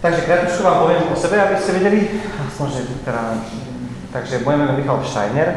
[0.00, 2.20] Takže krátko vám poviem o sebe, aby ste vedeli.
[2.48, 3.40] Aspoň, že teda,
[4.12, 5.48] takže moje meno je Michal Steiner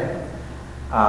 [0.88, 1.04] a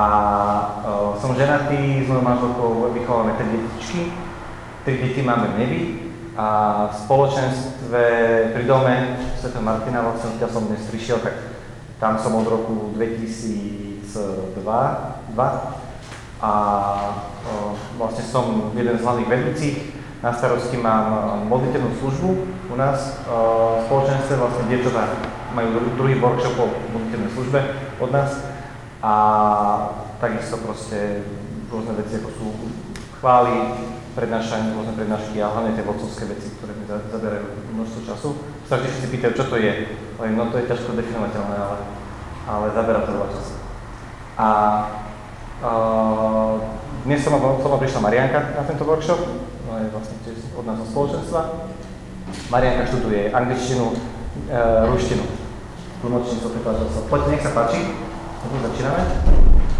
[0.83, 4.11] uh, som ženatý, s mojou manželkou vychovávame tri detičky.
[4.83, 5.81] Tri deti máme v nebi
[6.35, 6.47] a
[6.91, 8.03] v spoločenstve
[8.51, 9.55] pri dome Sv.
[9.63, 11.39] Martina, vlastne odkiaľ som dnes prišiel, tak
[12.03, 14.11] tam som od roku 2002
[16.43, 16.53] a
[17.47, 19.77] uh, vlastne som jeden z hlavných vedúcich
[20.19, 22.31] na starosti mám modliteľnú službu
[22.71, 25.03] u nás eh, v spoločenstve, vlastne dievčatá
[25.53, 27.59] majú druhý workshop o modliteľnej službe
[27.99, 28.31] od nás
[29.03, 29.15] a
[30.23, 31.27] takisto proste
[31.67, 32.47] rôzne veci, ako sú
[33.19, 33.55] chvály,
[34.15, 38.29] prednášanie, rôzne prednášky a hlavne tie vodcovské veci, ktoré mi zaberajú množstvo času.
[38.67, 39.73] Sa vždy všetci pýtajú, čo to je.
[40.19, 41.79] Len, no to je ťažko definovateľné, ale,
[42.51, 43.55] ale zabera to veľa času.
[44.35, 44.49] A
[45.63, 46.55] uh,
[47.07, 49.21] dnes som, som prišla Marianka na tento workshop,
[49.81, 51.41] je vlastne tiež od nás zo spoločenstva.
[52.51, 53.95] Marianka študuje angličtinu,
[54.51, 54.57] e,
[54.91, 55.25] ruštinu.
[56.01, 57.01] Tlmočníctvo prekladateľstvo.
[57.13, 57.81] Poďte, nech sa páči.
[58.41, 59.03] Začíname.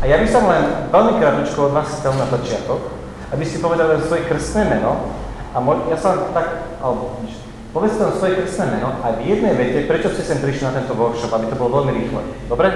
[0.01, 2.93] A ja by som len veľmi krátko od vás chcel na začiatok,
[3.33, 5.17] aby ste povedali svoje krstné meno.
[5.53, 7.25] A mo- ja sa tak, alebo
[7.73, 10.93] povedzte len svoje krstné meno a v jednej vete, prečo ste sem prišli na tento
[10.93, 12.23] workshop, aby to bolo veľmi rýchle.
[12.53, 12.69] Dobre?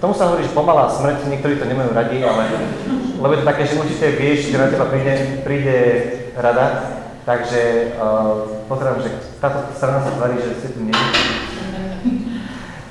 [0.00, 2.44] Tomu sa hovorí, pomalá smrť, niektorí to nemajú radi, ale
[3.16, 5.78] lebo je to také, že určite vieš, že na teba príde, príde
[6.36, 6.66] rada,
[7.24, 10.94] takže uh, pozerám, že táto strana sa tvári, že ste tu nie.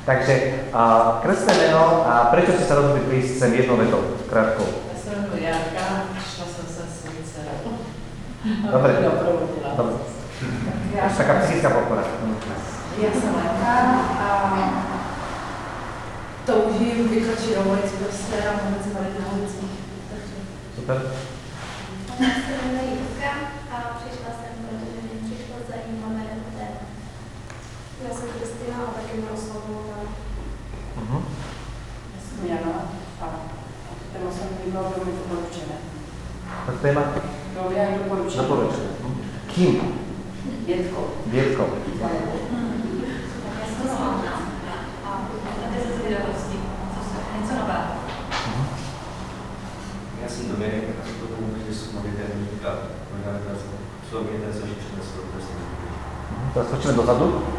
[0.09, 0.33] takže
[0.71, 4.63] uh, krstné meno a prečo ste sa rozhodli prísť sem jednou vetou, krátko?
[4.63, 7.05] Ja som Jarka, šla som sa s.
[8.45, 8.91] Dobre,
[9.77, 9.95] dobre.
[10.93, 12.05] Ja Taká psychická podpora.
[12.95, 13.75] Ja som Lenka
[14.21, 14.29] a
[16.45, 19.75] toužím vykročit do ulici prostě a vůbec bavit na ulicích.
[20.09, 20.35] Takže
[20.75, 20.97] Super.
[22.45, 23.31] Se jmenuje Jitka
[23.73, 26.83] a přišla jsem, protože mě přišlo zajímavé jako téma.
[28.03, 28.29] Já jsem
[29.15, 29.97] A taky Miroslavová.
[31.01, 31.21] Uh-huh.
[32.15, 33.25] Já jsem Jana a
[34.13, 35.75] téma jsem mi bylo velmi doporučené.
[36.65, 37.01] Tak téma?
[37.53, 38.43] Bylo mi jak doporučené.
[38.43, 38.91] Doporučujem.
[39.47, 39.81] Kým?
[40.65, 41.07] Dětko.
[41.25, 41.67] Viedkou.
[42.01, 44.41] Já jsem Slavna
[45.05, 46.57] a a ze zvědavosti,
[46.93, 47.93] co se, něco nového.
[50.21, 52.71] Já jsem Dominik a to tomu, že jsem modlitelník a
[53.11, 53.31] možná
[54.11, 55.53] co mě ten zažít přinesl do prostě
[56.53, 57.54] Teraz skočíme dozadu.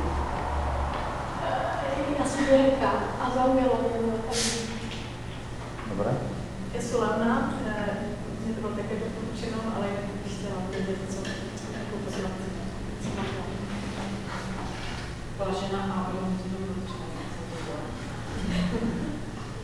[2.50, 2.90] Jirka
[3.20, 3.88] a zaujalo to
[4.28, 4.36] tak.
[5.88, 6.10] Dobre.
[6.80, 7.54] Jsem Lana,
[8.44, 9.86] mě to také doporučeno, ale
[10.26, 11.20] chtěla vědět, co
[13.16, 13.26] mám
[15.36, 16.16] Byla žena a.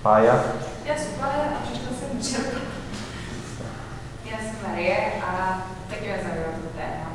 [0.03, 0.45] Pája.
[0.85, 2.61] Já jsem Pája a přišla jsem včera.
[4.25, 7.13] Já jsem Marie a taky mě zaujalo to téma.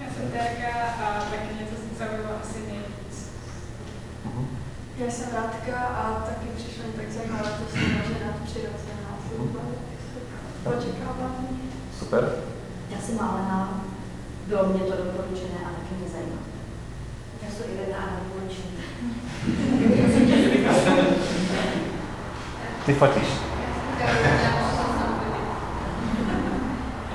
[0.00, 3.30] Já jsem Terka a taky mě to zaujalo asi nejvíc.
[4.26, 4.46] Uh-huh.
[5.00, 9.18] Já jsem Radka a taky přišla mi tak zajímavé, to jsem žena přirozená.
[10.64, 11.60] Očekávání.
[11.98, 12.32] Super.
[12.90, 13.82] Já jsem Malena,
[14.46, 16.36] bylo mě to doporučené a taky mě zajímá.
[17.42, 18.76] Já jsem Irena a doporučení.
[22.86, 23.28] Ty fotíš.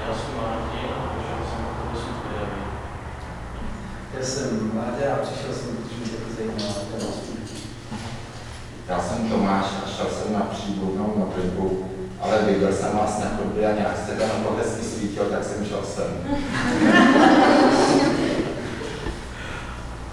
[0.08, 0.26] Já jsem
[0.66, 0.72] Martin
[1.02, 1.62] a přišel jsem
[1.94, 2.60] do Sudkudavy.
[4.18, 7.12] Já jsem Láďa a přišel jsem, protože mě taky zajímá téma
[8.90, 11.90] Já jsem Tomáš a šel jsem na příbuvnou modlitbu,
[12.22, 15.66] ale viděl jsem vás na chodbě a nějak jste tam to hezky svítil, tak jsem
[15.66, 16.06] šel sem.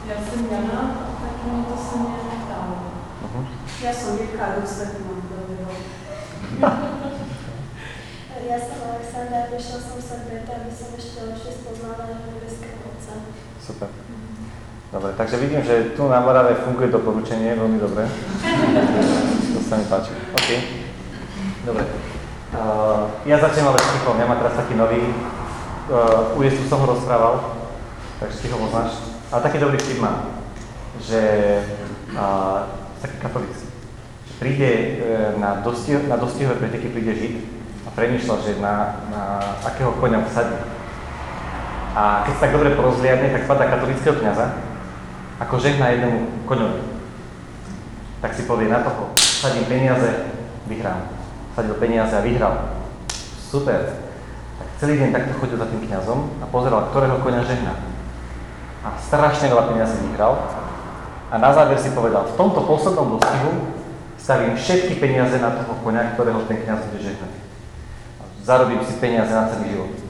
[0.08, 0.82] Já jsem Jana a
[1.22, 2.76] taky mě to se mě neptalo.
[3.24, 3.46] Uh-huh.
[3.82, 5.70] Já jsem Jirka a důsledku mám to bylo.
[8.50, 13.12] Já jsem Alexandra, vyšla jsem sem preto, aby som ešte lepšie spoznala nebeského Otca.
[13.66, 13.88] Super.
[14.92, 18.10] Dobre, takže vidím, že tu na Morave funguje doporučenie veľmi dobre.
[19.54, 20.10] To sa mi páči.
[20.34, 20.48] OK.
[21.62, 21.86] Dobre.
[22.50, 24.98] Uh, ja začnem ale s Tichom, ja mám teraz taký nový.
[25.86, 27.54] Uh, u Jezu som ho rozprával,
[28.18, 28.98] takže Ticho poznáš.
[29.30, 30.42] Ale taký dobrý vtip mám,
[30.98, 31.22] že
[32.18, 32.66] uh,
[32.98, 33.66] taký katolický.
[34.26, 37.34] Že príde uh, na, dosti, na dostihové preteky príde Žid
[37.86, 39.22] a premýšľa, že na, na
[39.70, 40.58] akého konia vsadí.
[41.94, 44.71] A keď sa tak dobre porozliadne, tak spadá katolického kniaza,
[45.42, 46.82] ako žehná jednému koňovi.
[48.22, 50.30] Tak si povie, na toho sadím peniaze,
[50.70, 51.10] vyhrám.
[51.58, 52.78] Sadil peniaze a vyhral.
[53.50, 53.98] Super.
[54.62, 57.74] Tak celý deň takto chodil za tým kňazom a pozeral, ktorého koňa žehná.
[58.86, 60.38] A strašne veľa peniazy vyhral.
[61.32, 63.74] A na záver si povedal, v tomto poslednom dostihu
[64.20, 67.32] stavím všetky peniaze na toho koňa, ktorého ten kňaz bude žehnať.
[68.46, 70.02] Zarobím si peniaze na celý život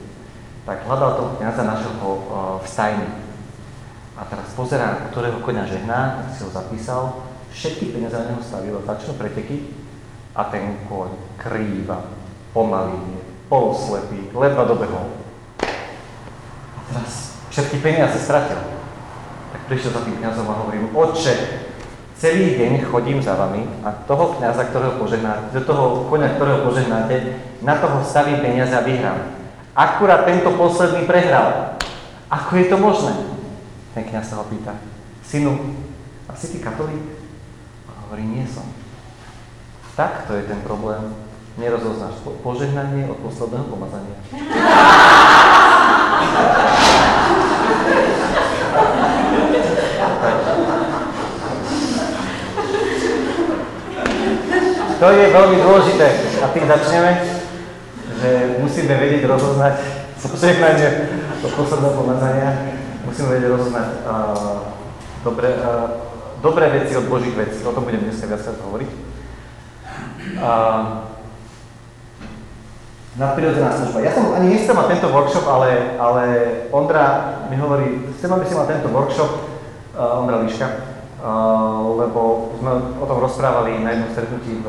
[0.62, 2.22] tak hľadal toho kniaza, našiel ho uh,
[2.62, 3.08] v stajni.
[4.22, 8.78] A teraz pozerá, ktorého koňa žehná, tak si ho zapísal, všetky peniaze na neho stavil,
[8.86, 9.74] začnú preteky
[10.38, 11.10] a ten koň
[11.42, 12.06] krýva,
[12.54, 13.18] pomalý,
[13.50, 15.10] poloslepý, ledva dobehol.
[15.58, 18.62] A teraz všetky peniaze stratil.
[19.50, 21.34] Tak prišiel za tým kniazom a hovorím, oče,
[22.14, 27.42] celý deň chodím za vami a toho kniaza, ktorého požehnáte, do toho koňa, ktorého požehnáte,
[27.58, 29.18] na toho stavím peniaze a vyhrám.
[29.74, 31.74] Akurát tento posledný prehral.
[32.30, 33.31] Ako je to možné?
[33.92, 34.72] Ten kniaz sa ho pýta,
[35.20, 35.76] synu,
[36.24, 37.20] a si ty katolík?
[37.88, 38.64] A hovorí, nie som.
[39.92, 41.12] Tak to je ten problém.
[41.60, 44.16] Nerozoznáš po- požehnanie od posledného pomazania.
[54.96, 56.06] To je veľmi dôležité.
[56.40, 57.10] A tým začneme,
[58.16, 59.76] že musíme vedieť rozoznať
[60.32, 60.88] požehnanie
[61.44, 62.80] od posledného pomazania.
[63.12, 64.72] Musíme vedieť rozoznať uh,
[65.20, 66.00] dobré, uh,
[66.40, 67.60] dobré veci od Božích vecí.
[67.60, 68.88] O tom budem dneska viac hovoriť.
[70.40, 71.04] Uh,
[73.20, 74.00] nadprirodzená služba.
[74.00, 76.24] Ja som ani nechcel mať tento workshop, ale, ale
[76.72, 79.28] Ondra mi hovorí, chcem, aby si mal tento workshop,
[79.92, 80.72] uh, Ondra Liška,
[81.20, 84.66] uh, lebo sme o tom rozprávali na jednom stretnutí v,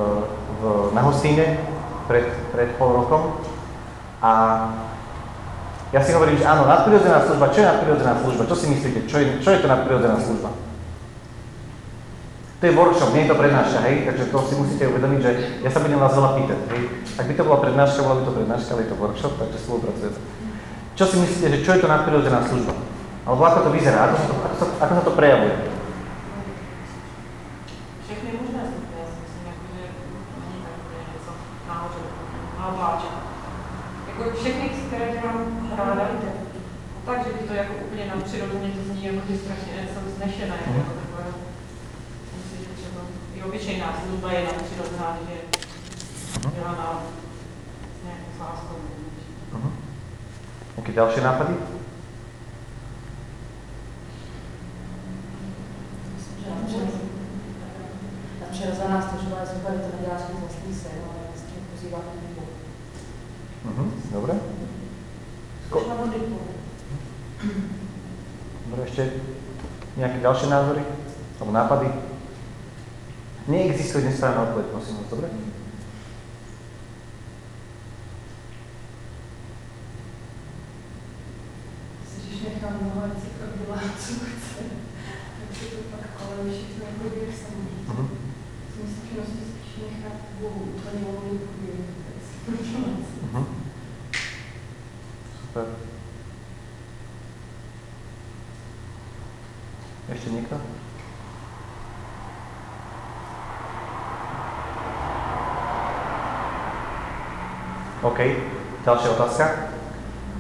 [0.59, 0.61] v,
[0.91, 1.63] na Hostíne
[2.11, 3.39] pred, pred pol rokom.
[4.19, 4.31] A
[5.93, 8.49] ja si hovorím, že áno, nadprirodzená služba, čo je nadprirodzená služba?
[8.49, 10.49] Čo si myslíte, čo je, čo je to nadprirodzená služba?
[12.59, 14.09] To je workshop, nie je to prednáška, hej?
[14.09, 15.31] Takže to si musíte uvedomiť, že
[15.61, 16.81] ja sa budem vás veľa pýtať, hej?
[17.21, 20.19] Ak by to bola prednáška, bola by to prednáška, ale je to workshop, takže spolupracujete.
[20.97, 22.73] Čo si myslíte, že čo je to nadprirodzená služba?
[23.29, 25.53] Alebo ako to vyzerá, ako sa to, ako sa, ako sa to prejavuje?
[28.01, 29.83] Všechny možné stupně, já si myslím, jako, že
[30.41, 31.31] není tak úplně něco
[31.69, 32.01] nahoře,
[32.59, 33.22] naobláček.
[34.19, 36.07] Jako všechny, které mám ráda,
[37.05, 40.69] tak, že by to jako úplně nadpřirozeně to zní, jako že strašně jsem znešená, jako
[40.69, 40.83] Mhm.
[40.83, 41.25] takové.
[42.37, 43.01] Myslím, že třeba
[43.35, 45.41] i obyčejná služba je nadpřirozená, že je
[46.55, 47.03] dělaná
[47.99, 48.75] s nějakou láskou.
[49.53, 49.71] Uh-huh.
[50.77, 51.53] Nejaké ďalšie nápady?
[58.51, 61.99] Přirozená služba je super, to neděláš nic vlastní se, ale vlastně pozývá
[63.63, 63.87] Uh-huh.
[64.11, 64.33] Dobre.
[65.69, 65.87] Ko-.
[68.69, 69.03] Dobre, ešte
[69.97, 70.83] nejaké ďalšie názory?
[71.39, 71.87] Alebo nápady?
[73.47, 75.27] Neexistuje nesprávna odpoveď, prosím vás, dobre?
[82.07, 84.63] Když nechám mnoho věcí tak dělat, co chce,
[85.39, 87.67] tak se to pak kolem všechno jako běh samý.
[87.87, 88.07] Mhm.
[88.71, 92.99] Jsem zkušenosti spíš nechat Bohu, úplně volný průběh, tak si to dělat.
[93.27, 93.47] Uh-huh.
[95.41, 95.65] Super.
[100.23, 100.55] Niekto?
[108.03, 108.19] OK,
[108.83, 109.45] ďalšia otázka.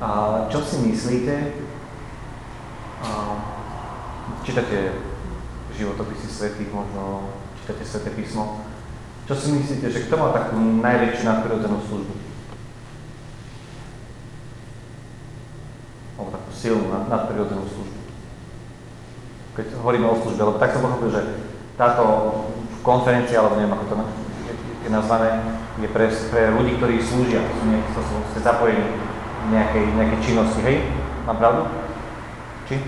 [0.03, 0.09] A
[0.51, 1.35] čo si myslíte,
[3.03, 3.07] a,
[4.43, 4.95] čítate
[5.71, 7.31] životopisy svetých, možno
[7.63, 8.63] čítate sveté písmo,
[9.23, 12.13] čo si myslíte, že kto má takú najväčšiu nadprirodzenú službu?
[16.19, 17.92] Alebo takú silnú nad- nadprirodzenú službu.
[19.83, 21.21] Hovoríme o službe, lebo tak som pochopil, že
[21.75, 22.03] táto
[22.87, 23.95] konferencia, alebo neviem ako to
[24.83, 25.43] je, nazvané,
[25.75, 28.95] je pre, pre ľudí, ktorí slúžia, sú, nie, to sú ste zapojení
[29.51, 30.87] nejakej, nejakej činnosti, hej?
[31.27, 31.67] Mám pravdu?
[32.71, 32.79] Či?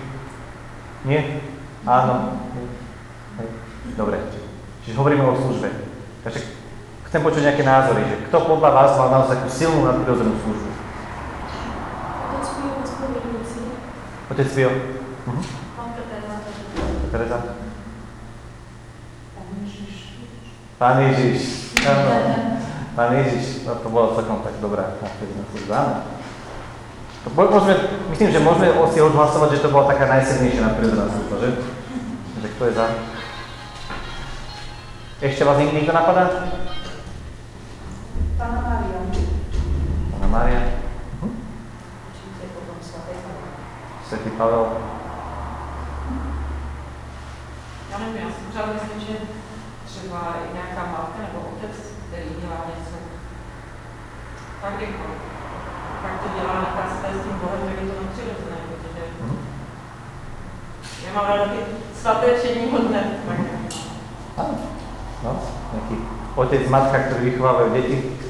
[1.04, 1.44] Nie?
[1.84, 2.40] Áno.
[3.36, 3.48] Hej.
[3.92, 4.16] Dobre.
[4.80, 5.68] Čiže hovoríme o službe.
[6.24, 6.40] Takže
[7.12, 10.68] chcem počuť nejaké názory, že kto podľa vás má naozaj takú silnú nadprirodzenú službu?
[12.32, 12.72] Otec Pio,
[14.32, 14.70] Otec Pio?
[15.28, 15.65] Mhm.
[17.16, 17.40] Tereza.
[19.32, 20.20] Tam Ježíš.
[20.76, 21.72] Pán Ježiš.
[21.88, 22.12] Áno.
[22.96, 23.64] Pán Ježiš.
[23.64, 25.00] No, to bola celkom tak dobrá.
[25.72, 25.96] Áno.
[27.32, 27.74] Môžeme,
[28.12, 31.48] myslím, že môžeme si odhlasovať, že to bola taká najsilnejšia nadprirodzená služba, že?
[32.44, 32.86] Že kto je za?
[35.24, 36.52] Ešte vás niekto, napadá?
[38.36, 39.00] Pana Mária.
[40.12, 40.60] Pána Mária?
[41.24, 41.32] Pavel.
[44.04, 44.95] Svetý Pavel?
[47.98, 49.14] Nevím, já si pořád myslím, že
[49.86, 50.18] třeba
[50.54, 51.76] nějaká matka nebo otec,
[52.08, 52.96] který dělá něco
[54.62, 55.04] tak jako,
[56.02, 56.54] tak to dělá
[57.02, 59.38] tady s tím Bohem, tak je to nadpřirozené, protože Mhm.
[61.06, 61.58] já mám ráda ty
[62.00, 63.02] svaté všední hodné.
[63.28, 63.38] Tak,
[64.36, 64.58] Áno.
[65.24, 65.32] No,
[65.72, 65.96] nejaký
[66.36, 68.20] otec, matka, ktorí vychovávajú deti.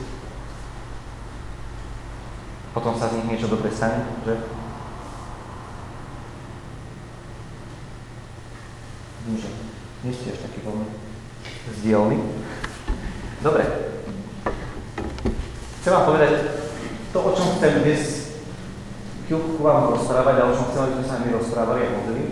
[2.70, 4.38] Potom sa z nich niečo dobre stane, že?
[9.26, 9.50] Vidím, že
[10.06, 10.86] nie ste až taký veľmi
[11.74, 12.18] vzdielný.
[13.42, 13.64] Dobre.
[15.82, 16.30] Chcem vám povedať
[17.10, 18.02] to, o čom chcem dnes
[19.26, 22.26] chvíľku vám rozprávať a o čom chcem, aby sme sa my rozprávali a modlili,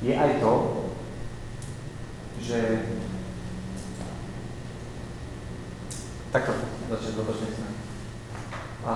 [0.00, 0.52] je aj to,
[2.40, 2.58] že
[6.32, 6.56] takto
[6.88, 7.68] začne dotočne sa.
[8.88, 8.94] A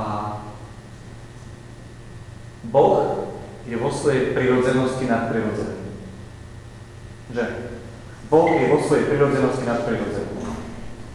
[2.73, 3.34] Boh
[3.65, 5.77] je vo svojej prirodzenosti nadprirodzený.
[7.33, 7.45] Že?
[8.29, 10.33] Boh je vo svojej prirodzenosti nadprirodzený.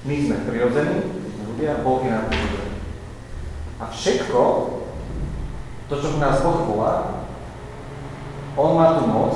[0.06, 2.74] My sme prirodzení, sme ľudia, Boh je nadprirodzený.
[3.80, 4.42] A všetko,
[5.88, 7.26] to, čo nás Boh volá,
[8.60, 9.32] On má tu moc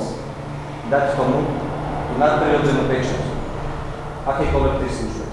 [0.92, 1.48] dať tomu
[2.10, 3.24] tú nadprirodzenú pečať.
[4.28, 5.24] Akýkoľvek tej službe.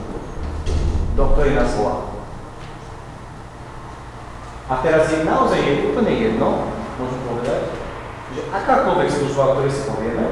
[1.19, 2.07] Do ktorej nás volá.
[4.71, 6.70] A teraz je naozaj je úplne jedno,
[7.01, 7.61] môžem povedať,
[8.31, 10.25] že akákoľvek služba, o ktorej si povieme,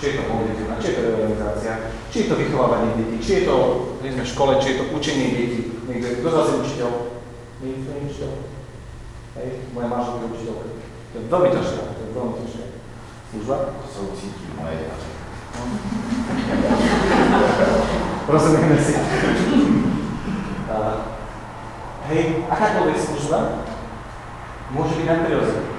[0.00, 1.72] či je to modlitevná, či je to realizácia,
[2.08, 3.56] či je to vychovávanie detí, či je to,
[4.00, 6.90] my sme v škole, či je to učenie detí, niekto, kto z vás je učiteľ?
[7.60, 8.30] Niekto je učiteľ?
[9.38, 10.66] Hej, moja manželka je učiteľka.
[11.08, 12.64] To je veľmi ťažké, to je veľmi ťažké.
[13.28, 13.56] Služba?
[13.76, 15.10] To soucítí moje jaře.
[18.28, 18.94] Rozumieme si.
[20.68, 20.94] Uh,
[22.08, 23.38] hej, akákoľvek služba
[24.72, 25.77] môže byť nadprirodzená.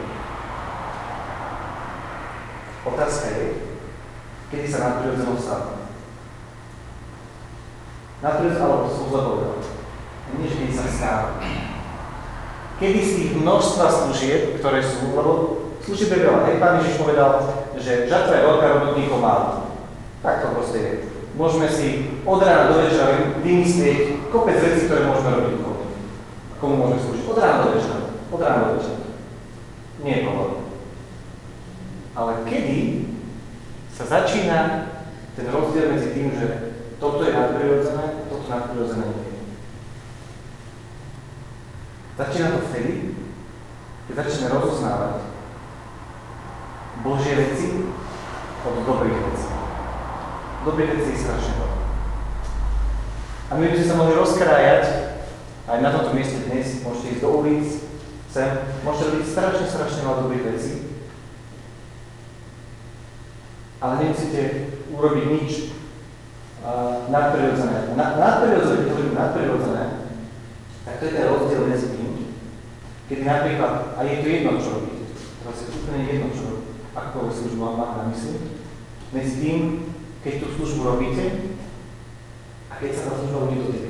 [2.86, 3.46] Otázka je,
[4.52, 5.84] kedy sa nadprirodzenou stáva.
[8.24, 9.56] Nadprirodzená, alebo zle povedal.
[10.40, 11.28] Nie, že sa stáva.
[12.80, 15.32] Kedy z tých množstva služieb, ktoré sú, lebo
[15.84, 16.48] služieb je veľa.
[16.48, 17.32] Hej, pán Ježiš povedal,
[17.76, 19.48] že žatva je veľká, robotníkov málo.
[20.24, 20.94] Tak to proste je.
[21.36, 25.84] Môžeme si od rána do večera vymyslieť kopec vecí, ktoré môžeme robiť komu.
[26.60, 27.26] Komu môžeme slúžiť.
[27.28, 28.00] Od rána do večera.
[28.32, 29.00] Od rána do večera.
[30.04, 30.59] Nie je.
[32.20, 33.08] Ale kedy
[33.96, 34.92] sa začína
[35.40, 39.44] ten rozdiel medzi tým, že toto je nadprirodzené toto nadprirodzené nie je.
[42.20, 43.16] Začína to vtedy,
[44.12, 45.16] keď začneme rozoznávať
[47.08, 47.88] Božie veci
[48.68, 49.52] od dobrých vecí.
[50.68, 51.78] Dobrých vecí je strašne veľa.
[53.48, 54.86] A my by sme sa mohli rozkrájať
[55.72, 57.68] aj na tomto mieste dnes, môžete ísť do ulic,
[58.28, 58.50] sem,
[58.84, 60.89] môžete robiť strašne, strašne veľa dobrých vecí,
[63.80, 64.42] ale nemusíte
[64.92, 65.52] urobiť nič
[66.64, 67.96] uh, nadprirodzené.
[67.96, 69.84] Na, nadprirodzené, keď hovorím nadprirodzené,
[70.84, 72.12] tak to je ten rozdiel medzi tým,
[73.08, 77.36] keď napríklad, a je to jedno, čo robíte, teraz je úplne jedno, čo robíte, akúkoľvek
[77.36, 78.38] službu vám má na mysli,
[79.16, 79.60] medzi tým,
[80.22, 81.26] keď tú službu robíte
[82.70, 83.90] a keď sa tá služba ľudí.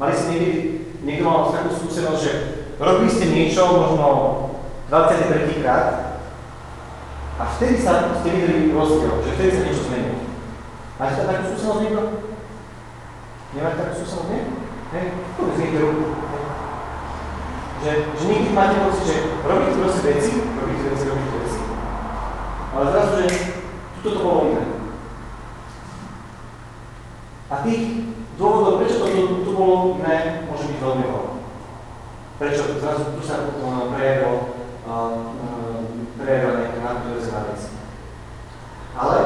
[0.00, 0.58] Mali ste niekedy,
[1.04, 2.32] niekto mal takú skúsenosť, že
[2.80, 4.08] robili ste niečo možno
[4.88, 6.11] 23 krát
[7.38, 10.18] a vtedy sa ste videli rozdiel, že vtedy sa niečo zmenilo.
[11.00, 12.02] Máte tam takú skúsenosť niekto?
[13.56, 14.40] Nemáte takú skúsenosť, nie?
[14.92, 15.06] Hej?
[15.40, 16.06] Povedz niekto ruku.
[17.82, 21.60] Že, že niekedy máte pocit, že robíte proste veci, robíte veci, robíte veci.
[22.76, 23.28] Ale zrazu, že
[23.98, 24.64] tuto to bolo iné.
[27.50, 27.82] A tých
[28.38, 29.06] dôvodov, prečo to
[29.44, 31.30] tu, bolo iné, môže byť veľmi veľa.
[32.38, 34.54] Prečo zrazu tu sa uh, prejavilo,
[34.86, 35.42] uh,
[36.92, 37.60] nadprirodzená vec.
[38.92, 39.18] Ale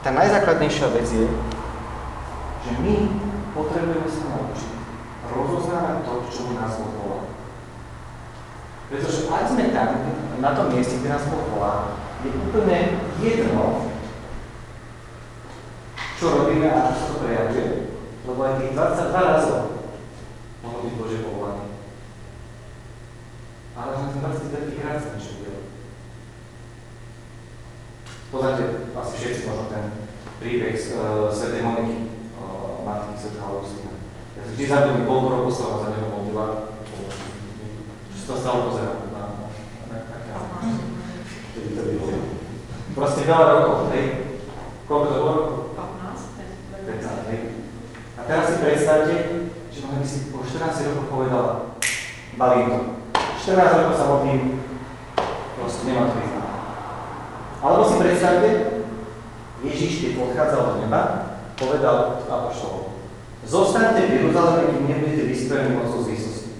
[0.00, 1.28] tá najzákladnejšia vec je,
[2.64, 2.94] že my
[3.52, 4.70] potrebujeme sa naučiť
[5.28, 7.20] rozoznávať to, čo nás Boh volá.
[8.88, 9.88] Pretože ak sme tam,
[10.40, 12.78] na tom mieste, kde nás Boh volá, je úplne
[13.20, 13.92] jedno,
[16.16, 17.68] čo robíme a čo sa to prejavuje,
[18.24, 19.62] lebo aj tých 22 razov
[20.62, 21.68] mohlo byť Bože povolanie.
[23.74, 25.32] Ale na ten 23 krát sa niečo.
[28.32, 29.92] Poznáte asi všetci možno ten
[30.40, 31.60] príbeh z uh, Sv.
[31.60, 33.36] Moniky, uh, matky Sv.
[33.36, 33.92] Augustína.
[34.40, 36.46] Ja vždy zabudnem, koľko rokov sa za neho modlila,
[38.16, 39.04] že to stále pozerám.
[42.96, 44.04] Proste veľa rokov, hej?
[44.88, 45.60] Koľko to bolo rokov?
[46.88, 47.40] 15, hej?
[48.16, 49.16] A teraz si predstavte,
[49.68, 51.52] že ona by si po 14 rokov povedala,
[52.40, 52.80] balím to.
[53.44, 54.64] 14 rokov sa modlím,
[55.60, 56.31] proste nemá to.
[57.62, 58.50] Alebo si predstavte,
[59.62, 61.02] Ježiš, keď odchádzal do neba,
[61.54, 62.98] povedal apoštolom,
[63.46, 66.50] zostaňte v Jeruzaleme, kým nebudete vystrojení mocou z výsosti.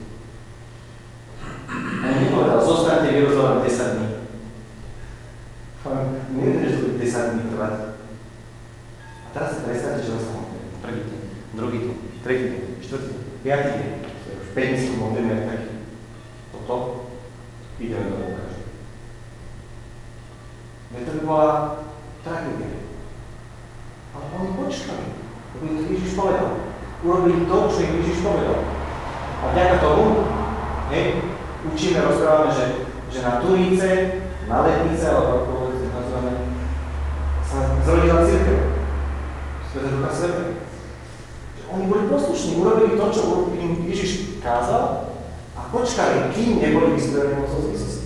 [1.74, 4.08] A nepovedal, zostaňte v Jeruzaleme 10 dní.
[6.38, 7.74] Neviete, že to bude 10 dní trvať.
[9.26, 10.70] A teraz si predstavte, že modlíme.
[10.86, 11.20] Prvý deň,
[11.58, 13.90] druhý deň, tretí deň, štvrtý deň, piatý deň.
[14.38, 15.70] Už 5 dní si modlíme taký.
[16.54, 16.76] Toto
[17.82, 18.51] ideme do Boha.
[20.92, 21.50] Veď to by bola
[22.20, 22.84] tragédia.
[24.12, 25.06] Ale oni počkali,
[25.56, 26.48] lebo im Ježiš povedal.
[27.02, 28.58] Urobili to, čo im Ježiš povedal.
[29.42, 30.04] A vďaka tomu,
[30.92, 31.06] hej,
[31.66, 32.66] učíme, rozprávame, že,
[33.08, 33.88] že na Turíce,
[34.46, 36.32] na Letnice, alebo ako to nazývame,
[37.42, 38.58] sa zrodila církev.
[39.72, 40.44] Sveta.
[41.56, 45.16] Že oni boli poslušní, urobili to, čo im Ježiš kázal
[45.56, 48.01] a počkali, kým neboli vystrelení mocou z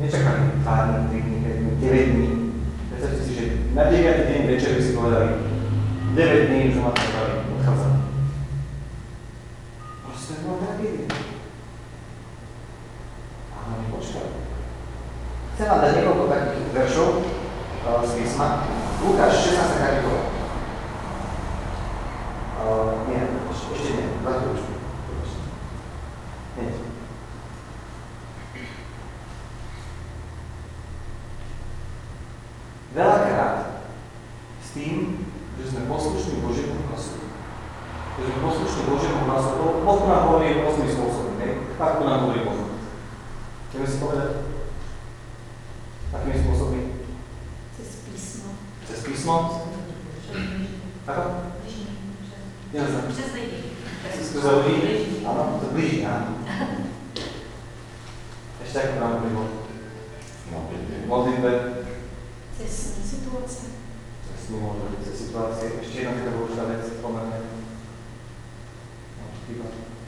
[0.00, 0.16] výsosti.
[0.16, 2.52] Nečakali 2 dní, 3 dní, 5 dní, 9 dní.
[2.88, 3.42] Predstavte si, že
[3.74, 4.28] na 9.
[4.28, 5.28] deň večer by si povedali
[6.14, 8.04] 9 dní už ma čakali, odchádzam.
[10.06, 11.06] Proste to bola tragédia.
[13.52, 13.86] A oni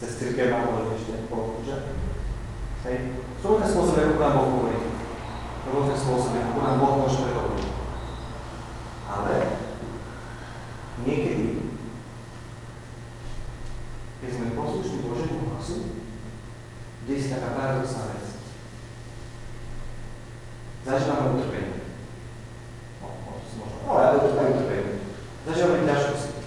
[0.02, 1.94] Cez církev hovorí ešte Boh, že?
[2.82, 3.22] Hej.
[3.38, 4.78] Rôzne spôsoby, ako nám Boh hovorí.
[5.70, 7.70] Rôzne spôsoby, ako nám Boh môže prehovoriť.
[9.06, 9.34] Ale
[11.06, 11.46] niekedy,
[14.18, 16.02] keď sme poslušní Božiemu hlasu,
[17.02, 18.26] kde je taká paradoxná vec.
[20.82, 21.78] Zažívame utrpenie.
[22.98, 24.94] No, možno si možno, ale aj to aj utrpenie.
[25.46, 26.42] Zažívame ťažkosti.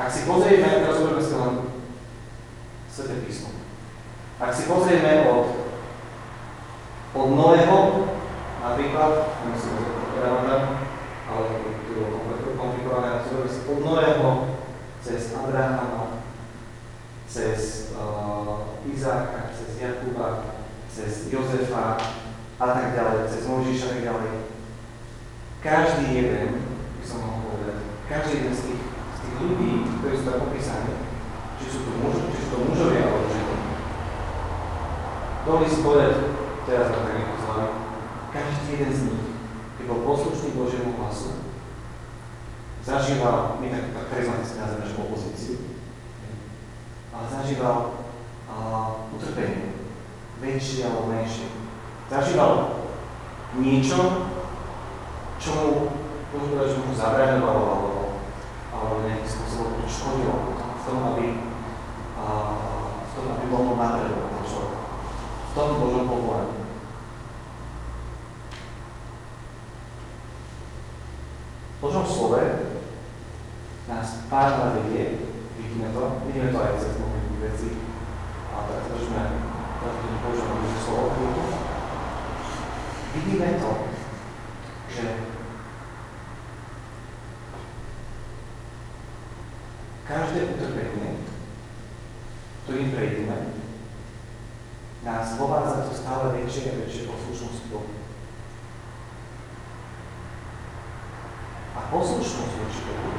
[0.00, 1.52] Ak si pozrieme, teraz zoberme si len
[2.92, 3.56] Sveté písmo.
[4.36, 5.48] Ak si pozrieme od,
[7.16, 7.80] od Noého,
[8.60, 9.12] napríklad,
[9.48, 10.62] nemusím pozrieť tam,
[11.32, 11.44] ale
[11.88, 12.20] to bolo
[12.52, 14.30] komplikované, ak si zoberme si od Noého,
[15.00, 16.20] cez Abrahama,
[17.24, 20.52] cez uh, Izáka, cez Jakuba,
[20.92, 21.96] cez Jozefa
[22.60, 24.32] a tak ďalej, cez Mojžiša a tak ďalej.
[25.64, 26.48] Každý jeden,
[27.00, 30.94] by som mohol povedať, každý jeden z tých, z tých ľudí, ktorí sú tam popísaní,
[31.56, 33.56] či sú to, muž, či sú to mužovia alebo ženy,
[35.46, 36.14] dovolí si povedať,
[36.66, 37.70] teraz ma tak nejako zvajú,
[38.34, 39.24] každý jeden z nich,
[39.78, 41.42] keď bol poslušný Božiemu hlasu,
[42.82, 45.58] zažíval, my tak, tak charizmaticky nazveme, že opozíciu,
[47.14, 47.78] ale zažíval
[48.50, 48.54] a,
[49.14, 49.78] utrpenie,
[50.42, 51.46] väčšie alebo menšie.
[52.10, 52.82] Zažíval
[53.62, 54.26] niečo,
[55.38, 55.68] čo mu,
[56.34, 57.92] môžem povedať, že mu zabraňovalo alebo,
[58.74, 61.26] alebo nejakým spôsobom to škodilo v tom, aby,
[62.18, 62.24] a,
[63.06, 63.26] v tom,
[63.82, 64.78] aby mohol napredovať ten človek.
[65.42, 66.58] V tom Božom povolaní.
[71.72, 72.42] V Božom slove
[73.90, 75.26] nás pár vedie,
[75.58, 77.68] vidíme to, vidíme to aj cez mnohých veci,
[78.54, 79.22] a teraz držíme,
[79.82, 81.44] teraz budeme používať Božie slovo chvíľku.
[83.12, 83.72] Vidíme to,
[84.88, 85.04] že
[90.06, 91.10] každé utrpenie,
[92.64, 93.36] ktorým prejdeme,
[95.02, 97.90] nás vovádza do stále väčšej a väčšej poslušnosti Bohu.
[101.72, 103.10] A poslušnosť voči Bohu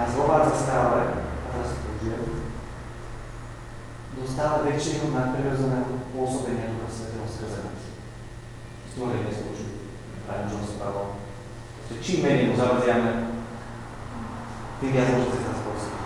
[0.00, 2.24] nás vovádza stále, a teraz použijem,
[4.16, 7.82] do stále väčšieho nadprirodzeného pôsobenia Ducha Svetého skrze nás.
[8.96, 9.92] Zdvorie neslúžujú.
[10.24, 11.06] Práve čo som spravil.
[12.00, 13.12] Čím menej mu zavadziame,
[14.80, 16.00] tým viac môže cez nás pôsobiť.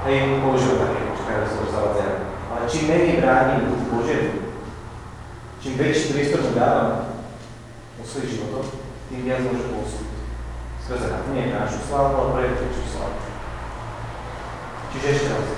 [0.00, 2.16] Hej, používam také, čakajú sa, že zavadziame.
[2.48, 4.32] Ale čím menej bránime Duchu Božiemu,
[5.60, 6.94] čím väčší priestor mu dávame
[8.00, 8.68] o svojich životoch,
[9.12, 10.18] tým viac môže pôsobiť.
[10.80, 11.22] Skrze nás.
[11.30, 13.18] Nie na našu slávu, ale pre väčšiu slávu.
[14.90, 15.48] Čiže ešte raz.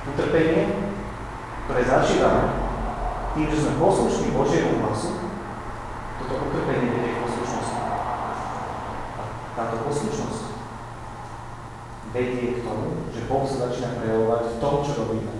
[0.00, 0.64] Utrpenie,
[1.68, 2.56] ktoré zažívame,
[3.36, 5.12] tým, že sme poslušní Božiemu hlasu,
[6.24, 7.78] toto utrpenie vedie k poslušnosti.
[9.20, 9.22] A
[9.54, 10.42] táto poslušnosť
[12.16, 15.30] vedie k tomu, že Boh sa začína prejavovať v tom, čo robíme.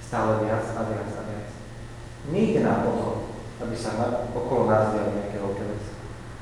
[0.00, 1.48] Stále viac a viac a viac.
[2.32, 3.08] Nejde nám o to,
[3.60, 5.92] aby sa na, okolo nás diali nejaké veľké veci.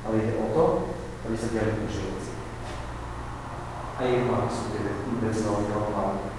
[0.07, 0.65] Ale ide o to,
[1.27, 2.33] aby sa diali Božie veci.
[3.99, 6.31] A jedno, ako sú tie veľmi veľmi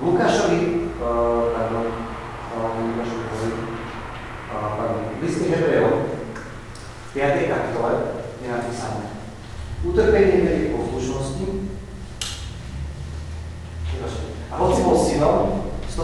[0.00, 0.60] Lukášovi,
[0.96, 1.88] uh, pardon,
[2.56, 3.60] uh, Lukášovi hovorí,
[5.20, 6.08] V liste Hebrejov
[6.80, 7.52] v 5.
[7.52, 7.92] kapitole
[8.40, 9.04] je napísané
[9.84, 11.70] Utrpenie vedie poslušnosti
[14.50, 15.38] a hoci bol synom,
[15.86, 15.94] z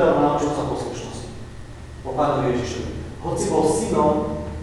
[0.00, 1.28] čo vytrpel, naučil sa poslušnosti.
[2.00, 2.92] Po pánovi Ježišovi.
[3.20, 4.12] Hoci bol synom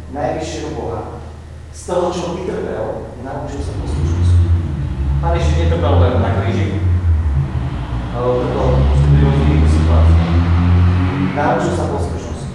[0.10, 1.22] najvyššieho Boha,
[1.70, 4.46] z toho, čo vytrpel, naučil sa poslušnosti.
[5.22, 6.82] Pán Ježiš netrpel len na kríži,
[8.18, 10.34] ale trpel v rôznych situáciách.
[11.38, 12.50] Naučil sa poslušnosti.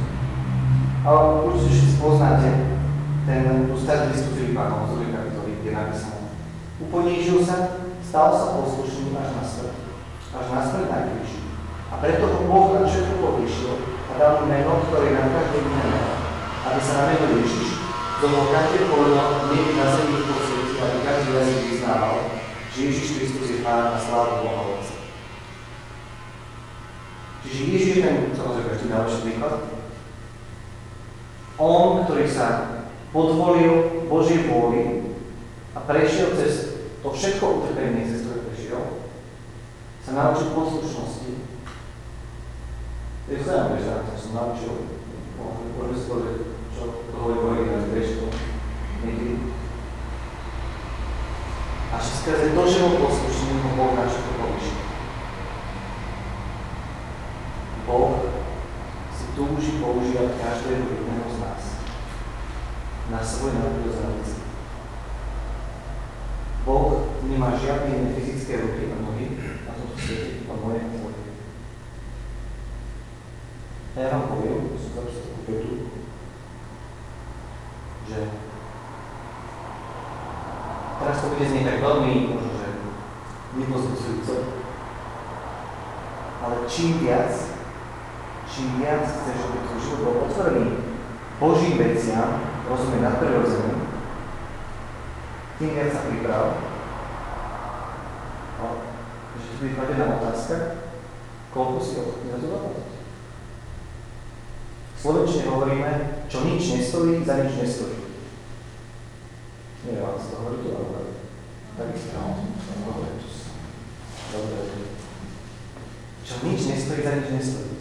[1.06, 2.50] Ale určite všetci poznáte
[3.30, 5.14] ten, tú starú listu Filipánom z 2.
[5.14, 6.26] kapitoly, kde je napísané.
[6.82, 9.76] Uponížil sa, stal sa poslušným až na smrť.
[10.34, 11.41] Až na smrť na kríži.
[11.92, 15.58] A preto ho Boh na všetko povýšil a dal mu meno, ktoré je na každé
[15.60, 16.12] iné meno.
[16.64, 17.68] Aby sa na meno Ježiš
[18.22, 22.16] zomol každé koleno, nie na zemi v svete, aby každý jazyk vyznával,
[22.70, 24.96] že Ježiš Kristus je Pán a slávu Boha Otca.
[27.42, 29.54] Čiže Ježiš je ten, samozrejme, každý najlepší príklad.
[31.58, 32.46] On, ktorý sa
[33.12, 35.12] podvolil Božej vôli
[35.76, 38.82] a prešiel cez to všetko utrpenie, cez ktoré prešiel,
[40.06, 41.30] sa naučil poslušnosti.
[43.22, 44.74] To je zaujímavé, že ja som naučil,
[45.38, 46.36] môžeme si povedať,
[46.74, 48.26] čo to hovorí o originálne prešiel
[49.06, 49.54] niekedy.
[51.92, 54.78] A skrze to, že bol poslušný, ho Boh na všetko povýšil.
[57.86, 58.14] Boh
[59.14, 61.62] si túži používať každého jedného z nás
[63.06, 64.42] na svoj nadprirodzený.
[66.62, 69.34] Boh nemá žiadne iné fyzické ruky a nohy
[69.66, 71.18] na tomto svete, iba moje a tvoje.
[74.02, 75.94] Ja vám poviem, takú vetu,
[78.02, 78.18] že
[80.98, 82.68] teraz to bude znieť tak veľmi, možno, že
[83.62, 84.34] nepozbudzujúco,
[86.42, 87.30] ale čím viac,
[88.50, 90.82] čím viac chceš, aby tvoj život bol otvorený
[91.38, 93.86] Božím veciam, rozumie nadprirodzeným,
[95.62, 96.58] tým viac sa priprav.
[98.58, 98.62] A
[99.38, 100.90] ešte tu bude kladená otázka,
[101.54, 102.50] koľko si ochotný za
[105.02, 105.90] to Slovenčine hovoríme,
[106.30, 107.98] čo nič nestojí, za nič nestojí.
[109.82, 111.10] Neviem, ako sa to hovorí tu, ale
[111.74, 112.22] takisto.
[114.30, 114.58] Dobre.
[116.22, 117.74] Čo nič nestojí, za nič nestojí.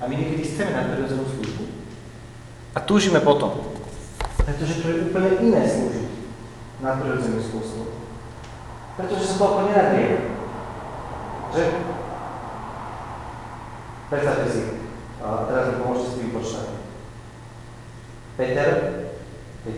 [0.00, 1.64] A my niekedy chceme nadprirodzenú službu.
[2.72, 3.76] A túžime potom.
[4.40, 6.08] Pretože to je úplne iné slúžiť
[6.80, 7.92] nadprirodzeným spôsobom.
[8.96, 10.20] Pretože sa toľko nenadrieva.
[11.52, 11.64] Že?
[14.08, 14.60] Predstavte si,
[15.22, 16.82] a teraz mi pomôžete s tým počítaním.
[18.34, 18.70] Peter,
[19.62, 19.76] keď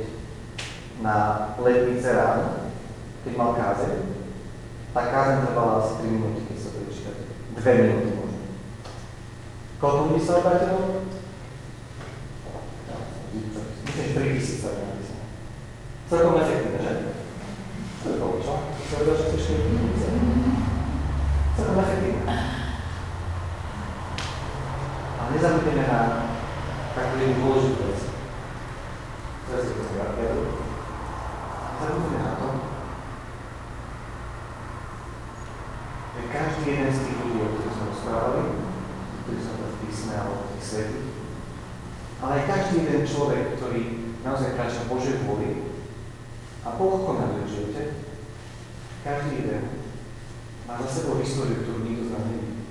[1.04, 1.16] na
[1.60, 2.72] letnice ráno,
[3.28, 4.24] keď mal kázeň,
[4.96, 7.16] tá kázeň trvala asi 3 minúty, keď sa to vyčítať.
[7.60, 8.40] 2 minúty možno.
[9.82, 10.80] Koľko ľudí sa obratilo?
[13.34, 15.28] Myslím, že 3 tisíc sa napísal.
[16.08, 16.94] Celkom efektívne, že?
[18.00, 18.54] To je bolo, čo?
[18.88, 20.08] Som vedel, že chceš 4 tisíce.
[21.58, 22.22] Celkom efektívne.
[25.18, 25.40] Ale
[25.94, 28.00] nezabudneme na takú jednu dôležitú vec.
[29.46, 30.30] Teraz je to zgrafia.
[31.74, 32.48] Nezabudneme na to,
[36.14, 38.42] že každý jeden z tých ľudí, o ktorých sme rozprávali,
[39.22, 41.08] ktorí sa v písme alebo v tých svetých,
[42.22, 43.82] ale aj každý jeden človek, ktorý
[44.24, 45.50] naozaj kráča Božej vôli
[46.64, 47.82] a Boh koná v živote,
[49.04, 49.62] každý jeden
[50.64, 52.64] má za sebou históriu, ktorú nikto z nás nevidí.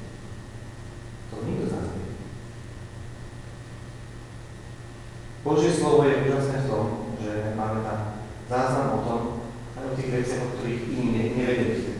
[1.30, 2.04] To nikto z nás nevidí.
[5.44, 6.86] Božie slovo je úžasné v tom,
[7.20, 9.22] že máme tam záznam o tom,
[9.76, 12.00] aj o tých veciach, o ktorých iní ne, nevedeli.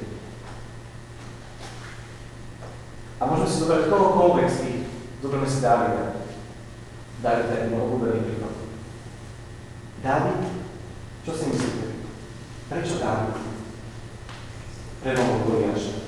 [3.20, 4.80] A môžeme si zobrať kohokoľvek z tých,
[5.20, 6.24] zoberme si Dávida.
[7.20, 8.56] Dávid je môj obľúbený príklad.
[10.04, 10.40] Dávid,
[11.28, 11.88] čo si myslíte?
[12.72, 13.36] Prečo Dávid
[15.04, 16.00] premohol Goliáša?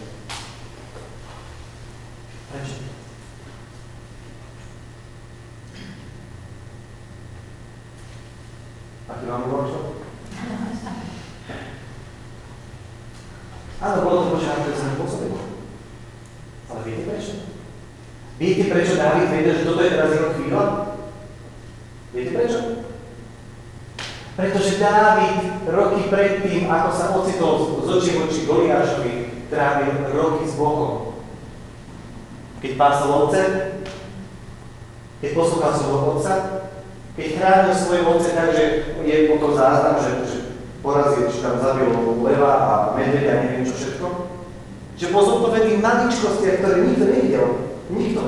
[2.51, 2.85] Prečo?
[9.25, 9.79] Aký vám bolo čo?
[13.81, 15.41] Áno, bolo to Bože nadprirodzené pôsobenie.
[16.69, 17.33] Ale viete prečo?
[18.37, 20.63] Viete prečo Dávid vedel, že toto je teraz jeho chvíľa?
[22.13, 22.59] Viete prečo?
[24.37, 25.41] Pretože Dávid
[25.73, 31.17] roky predtým, ako sa ocitol z očí voči Goliášovi, trávil roky s Bohom.
[32.61, 33.41] Keď pásol ovce,
[35.17, 36.54] keď poslúchal svojho otca,
[37.15, 38.63] keď chránil svoje ovce tak, že
[39.07, 40.39] je potom záznam, že, že
[40.83, 41.87] porazil, či tam zabil
[42.19, 44.07] leva a medvedia, neviem čo všetko,
[44.99, 47.47] že bol zodpovedný maličkostiach, ktoré nikto nevidel.
[47.87, 48.21] Nikto.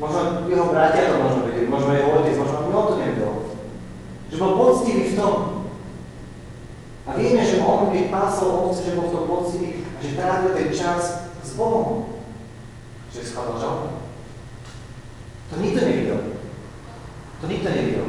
[0.00, 3.32] Možno jeho bratia to možno vedeli, možno jeho otec, možno on to nevedel.
[4.32, 5.34] Že bol poctivý v tom.
[7.02, 10.50] A vieme, že on, keď pásol ovce, že bol v tom poctivý a že trávil
[10.56, 12.16] ten čas s Bohom.
[13.12, 13.88] Že skladal žalbu.
[15.52, 16.20] To nikto nevidel.
[17.40, 18.06] To nikto nevidel.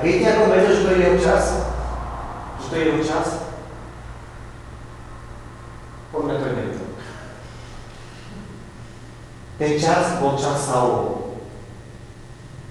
[0.00, 1.44] A viete, ako vedel, že to je jeho čas?
[2.56, 3.26] Že to je jeho čas?
[6.08, 6.88] Podľa to je nevidel.
[9.60, 11.36] Ten čas bol čas Saulov.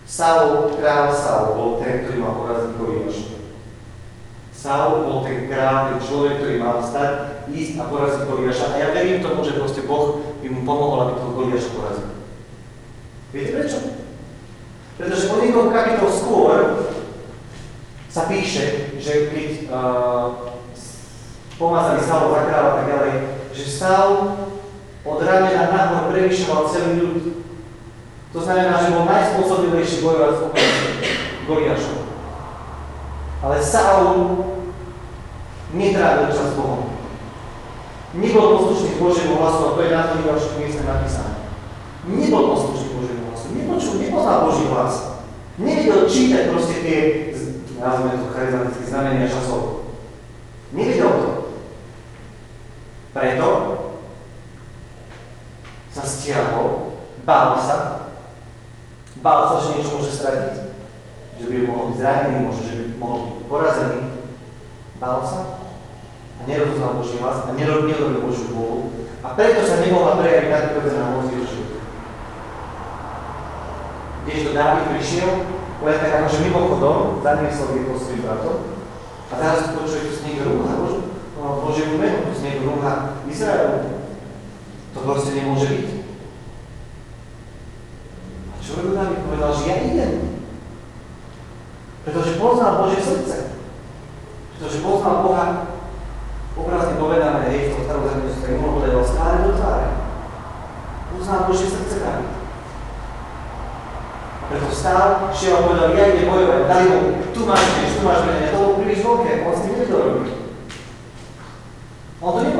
[0.09, 3.37] Saul, král Saul, bol ten, ktorý mal poraziť Goliáša.
[4.49, 8.73] Saul bol ten král, ten človek, ktorý mal stať, ísť a poraziť Goliáša.
[8.73, 12.09] A ja verím tomu, že proste Boh by mu pomohol, aby toho Goliáša porazil.
[13.29, 13.77] Viete prečo?
[14.97, 16.57] Pretože o niekoľko kapitol skôr
[18.19, 20.51] sa píše, že keď uh,
[21.55, 23.13] pomazali Saul kráľa a tak ďalej,
[23.55, 24.15] že Saul
[25.07, 27.47] od ramena nahor prevyšoval celý ľud.
[28.35, 30.39] To znamená, že bol najspôsobilejší bojovať s
[31.47, 31.99] Goliášom.
[33.39, 34.15] Ale Saul
[35.71, 36.91] netrávil čas Bohom.
[38.19, 41.39] Nebol poslušný Božiemu hlasu a to je na to ďalších miestach napísané.
[42.03, 43.47] Nebol poslušný Božiemu hlasu.
[43.55, 45.23] Nepočul, nepoznal Boží hlas.
[45.55, 46.99] Nevedel čítať proste tie,
[47.79, 49.89] nazvime to charizmatické znamenia časov.
[50.75, 51.31] Nevedel to.
[53.09, 53.49] Preto
[55.89, 56.93] sa stiahol,
[57.25, 57.75] bál sa,
[59.25, 60.53] bál sa, že niečo môže stratiť,
[61.41, 63.99] že by mohol byť zranený, možno, že by mohol byť porazený.
[65.01, 65.41] Bál sa
[66.39, 71.11] a nerozoznal Boží hlas a nerobil, Božiu vôľu a preto sa nemohla prejaviť tak prirodzená
[71.11, 71.63] moc Ježišu.
[74.23, 75.31] Kdežto Dávid prišiel,
[75.79, 78.57] len tak akože mimochodom, zaniesol jedno svojim bratom
[79.29, 81.01] a teraz počuje, tu si niekto rúha Božiu,
[81.39, 84.03] Božiemu menu, tu si niekto rúha Izraelu.
[84.91, 85.89] To proste nemôže byť.
[88.49, 89.19] A robil Dávid?
[89.23, 90.13] Povedal, že ja idem.
[92.03, 93.35] Pretože poznal Božie srdce.
[94.55, 95.45] Pretože poznal Boha,
[96.57, 99.89] obrazne povedané, hej, v tom starom zákone sa tak mohol stále do tváre.
[101.15, 102.38] Poznal Božie srdce Dávid.
[104.49, 106.99] predpostavil, še vam bodo vijali bojo, daj mu,
[107.33, 110.13] tu imaš več, tu imaš več, to bo prvi zvoke, on se ne dobro.
[112.21, 112.55] On to ni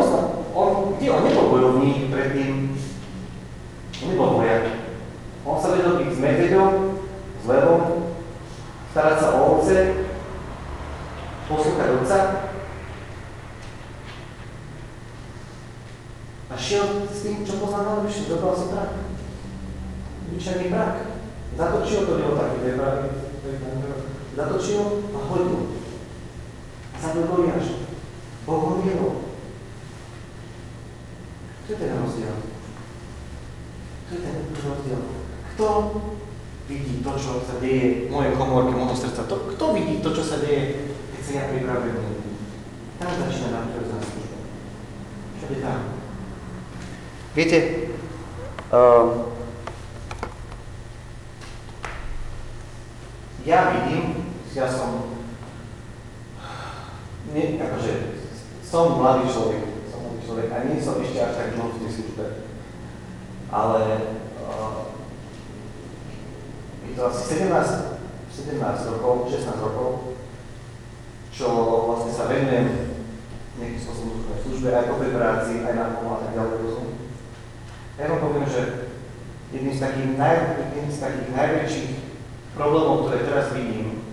[81.80, 84.04] najväčších problémov, ktoré teraz vidím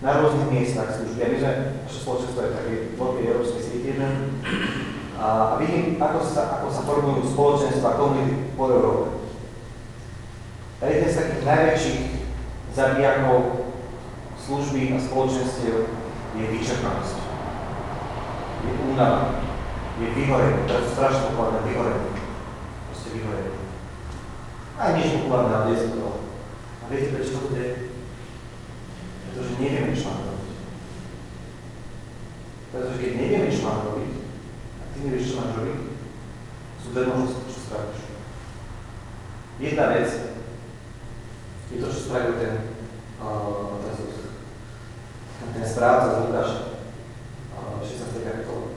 [0.00, 1.52] na rôznych miestach služby, a my sme,
[1.84, 3.92] naše spoločenstvo je také veľké európske siete,
[5.20, 9.08] a vidím, ako sa, ako sa formujú spoločenstva, komunity po Európe.
[10.80, 12.02] A jeden z takých najväčších
[12.72, 13.68] zabijakov
[14.40, 15.92] služby a spoločenstiev
[16.40, 17.20] je vyčerpanosť.
[18.64, 19.44] Je únava.
[20.00, 20.64] Je vyhorenie.
[20.64, 22.16] To je strašne populárne vyhorenie.
[22.88, 23.52] Proste vyhorenie.
[24.80, 26.29] Aj nič populárne, ale je to.
[26.90, 27.86] Viete, prečo to bude?
[29.30, 30.54] Pretože nevieme, čo máme robiť.
[32.74, 34.12] Pretože keď nevieme, čo máme robiť,
[34.74, 35.78] a ty nevieš, čo máš robiť,
[36.82, 38.00] sú dve možnosti, čo spravíš.
[39.62, 40.08] Jedna vec
[41.70, 42.54] je to, čo spravil ten,
[43.22, 43.94] uh, ten,
[45.54, 46.60] ten správca z Lukáša,
[47.54, 48.26] uh, 16.
[48.26, 48.74] kapitola.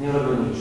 [0.00, 0.58] Nerobil nič.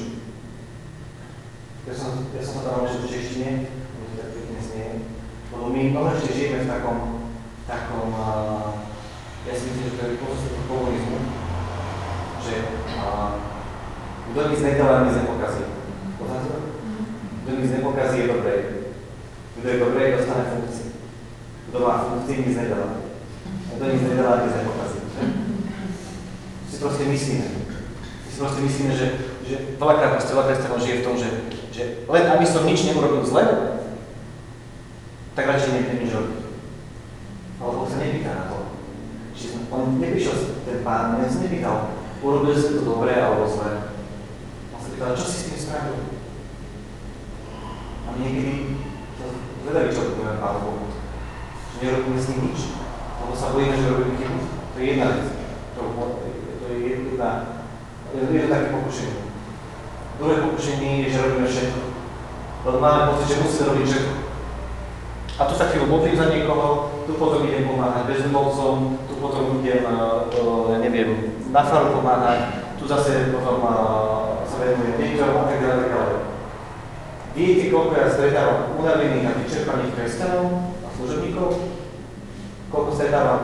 [1.87, 5.16] Ja som, ja som sa tam naučil v češtine, to tak pekne smiem,
[5.53, 5.81] lebo my
[6.17, 6.97] ešte žijeme v takom,
[7.63, 8.09] takom,
[9.47, 11.17] ja si myslím, že to je pozostať komunizmu,
[12.43, 12.55] že
[14.31, 15.63] kto nic nedáva, nic nepokazí.
[16.19, 16.59] Poznáte to?
[17.43, 18.55] Kto nic nepokazí, je dobré.
[19.55, 20.87] Kto je dobré, dostane funkciu.
[21.71, 22.99] Kto má funkcie, nic nedáva.
[23.47, 24.99] A kto nic nedáva, nic nepokazí.
[26.67, 27.47] Si proste myslíme.
[28.27, 29.07] Si proste myslíme, že,
[29.47, 31.29] že veľakrát proste veľa kresťanov žije v tom, že,
[31.71, 33.43] že len aby som nič neurobil zle,
[35.37, 36.39] tak radšej nič robiť.
[37.61, 38.57] Ale Boh sa nepýta na to.
[39.37, 41.93] Čiže on neprišiel, ten pán, on sa nepýtal,
[42.25, 43.93] urobil si to dobre alebo zle.
[44.73, 45.97] On sa pýtal, čo si s tým spravil?
[48.09, 48.81] A niekedy
[49.21, 49.25] to
[49.61, 50.89] zvedaví, čo povieme Pánu Bohu.
[51.69, 52.59] Že nerobíme s ním nič.
[53.21, 54.39] Lebo sa bojíme, že robíme chybu.
[54.41, 55.25] To je jedna vec.
[55.77, 55.81] To,
[56.33, 57.29] to je jedna,
[58.09, 59.21] je to, je to také pokušenie.
[60.17, 61.81] Druhé pokušenie je, že robíme všetko.
[62.65, 64.13] Lebo máme pocit, že musíme robiť všetko.
[65.37, 69.85] A tu sa chvíľu modlím za niekoho, tu potom idem pomáhať bezdomovcom, tu potom idem,
[69.85, 70.25] uh,
[70.73, 75.77] ja neviem, na faru pomáhať, tu zase potom uh, sa venujem deťom a tak ďalej,
[75.77, 76.17] tak ďalej.
[77.37, 81.49] Viete, koľko ja stretávam unavených a vyčerpaných kresťanov a služobníkov?
[82.73, 83.41] Koľko stretávam?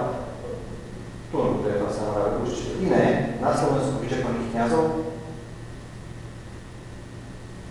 [1.30, 5.14] Tu to je vlastne ale určite iné, na Slovensku vyčerpaných kniazov.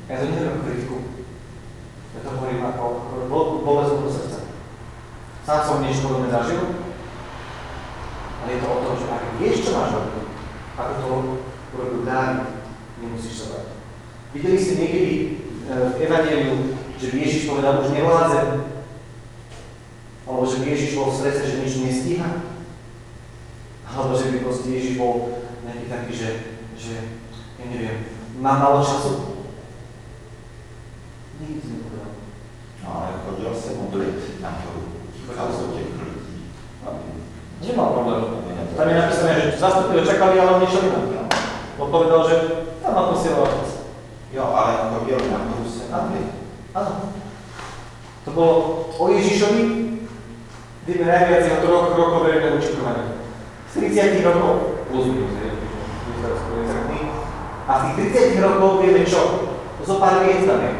[0.06, 1.10] Ja to neviem kritiku.
[2.12, 2.84] Ja to hovorím ako
[3.64, 4.40] bolesť do srdca.
[5.48, 6.60] Sám som niečo podobné zažil,
[8.44, 10.28] ale je to o tom, že ak vieš, čo máš robiť,
[10.76, 11.08] ako to
[11.72, 12.52] urobil Dávid,
[13.00, 13.66] nemusíš sa bať.
[14.36, 15.26] Videli ste niekedy e,
[15.72, 18.48] v Evangeliu, že by Ježiš povedal, už nevládzem,
[20.28, 22.30] alebo že by Ježiš bol v strese, že nič nestíha,
[23.88, 26.30] alebo že by proste Ježiš bol nejaký taký, že,
[26.76, 26.94] že
[27.56, 28.04] ja neviem,
[28.36, 29.32] má málo času.
[31.42, 32.12] Nikdy to nepovedal.
[32.82, 34.82] No ale chodil se modlit nahoru.
[35.28, 36.50] Vycházel těch lidí.
[36.86, 36.98] Aby
[37.62, 38.22] Nemal problém.
[38.76, 41.28] Tam je napísané, že zastupili čakali, ale on nešiel inám.
[41.78, 42.36] On povedal, že
[42.82, 43.86] tam ma posielal čas.
[44.32, 46.28] Jo, ale chodil nahoru se modlit.
[46.74, 46.92] Áno.
[48.24, 48.52] To bolo
[48.98, 49.62] o Ježišovi,
[50.86, 53.18] vieme najviac jeho troch rokov verejného učiteľovania.
[53.68, 54.52] Z 30 rokov,
[54.88, 55.52] plus minus, je,
[57.62, 59.48] a v tých 30 rokov vieme čo?
[59.86, 60.72] Zo pár miest tam je.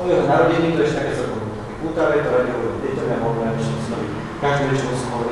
[0.00, 3.60] O jeho narodení to ešte také celkom také pútavé, to radi hovorím deťom, ja hovorím
[3.60, 4.08] synovi.
[4.40, 5.29] Každý večer že ako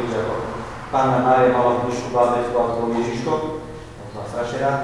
[0.88, 2.88] Pána Mária mala v dušku bábetku a to
[4.08, 4.82] to má strašne rád.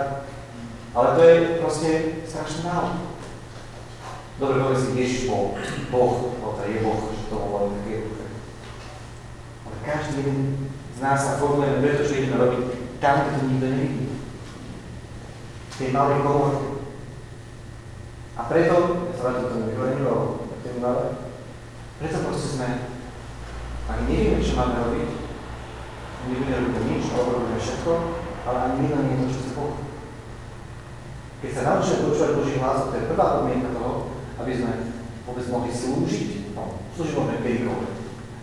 [0.92, 1.90] Ale to je proste
[2.28, 3.16] strašne málo.
[4.36, 5.56] Dobre, poviem si, Ježiš bol
[5.88, 8.04] Boh, alebo teda je Boh, že to bolo také
[9.64, 10.38] Ale každý jeden
[10.92, 12.62] z nás sa formujeme preto, čo ideme robiť
[13.00, 14.06] tam, kde to nikto nevidí.
[15.72, 16.84] V tej malej komorke.
[18.36, 18.74] A preto,
[19.08, 21.16] ja sa k tomu tomu malé,
[21.96, 22.68] preto proste sme,
[23.88, 25.23] ani nevieme, čo máme robiť,
[26.32, 27.92] robiť nič, alebo robíme všetko,
[28.48, 29.76] ale ani my nie to, chce Boh.
[31.44, 34.72] Keď sa naučíme počúvať Boží hlas, to je prvá podmienka toho, aby sme
[35.28, 37.92] vôbec mohli slúžiť, no, slúžiť môžeme kedykoľvek.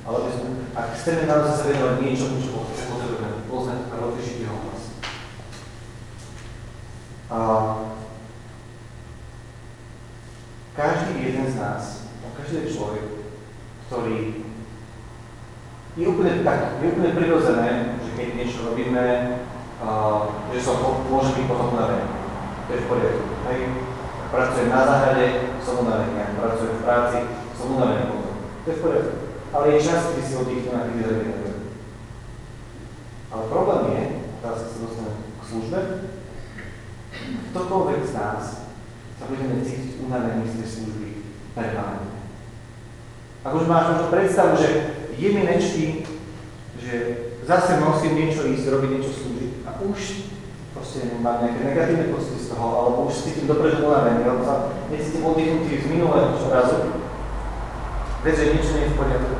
[0.01, 2.49] Ale aby sme, ak chceme naozaj sa venovať niečomu, čo
[2.89, 4.83] potrebujeme poznať a rozlišiť jeho hlas.
[7.31, 7.39] A
[10.77, 13.05] každý jeden z nás, no, každý človek,
[13.89, 14.50] ktorý
[15.97, 19.03] je úplne tak, je úplne prirodzené, že keď niečo robíme,
[19.83, 20.79] uh, že som
[21.11, 22.07] môže byť potom unavený.
[22.67, 23.27] To je v poriadku.
[23.51, 23.59] Hej.
[24.31, 25.27] Pracujem na záhrade,
[25.59, 26.15] som unavený.
[26.15, 27.19] Ak pracujem v práci,
[27.51, 28.35] som unavený potom.
[28.39, 29.15] To je v poriadku.
[29.51, 31.59] Ale je čas, kedy si oddychnú a kedy zregenerujem.
[33.31, 34.03] Ale problém je,
[34.39, 35.79] teraz sa dostanem k službe,
[37.51, 38.43] ktokoľvek z nás
[39.19, 41.09] sa budeme cítiť unavený z tej služby
[41.51, 42.23] permanentne.
[43.43, 44.69] Ak už máš možno predstavu, že
[45.21, 45.85] je mi nečtí,
[46.81, 46.93] že
[47.45, 49.99] zase musím niečo ísť, robiť niečo slúžiť a už
[50.73, 54.55] proste mám nejaké negatívne pocity z toho, alebo už cítim dopredu unavený, alebo sa
[54.89, 57.05] necítim oddychnutý z minulého razu,
[58.25, 59.35] vec, že niečo nie je v poriadku,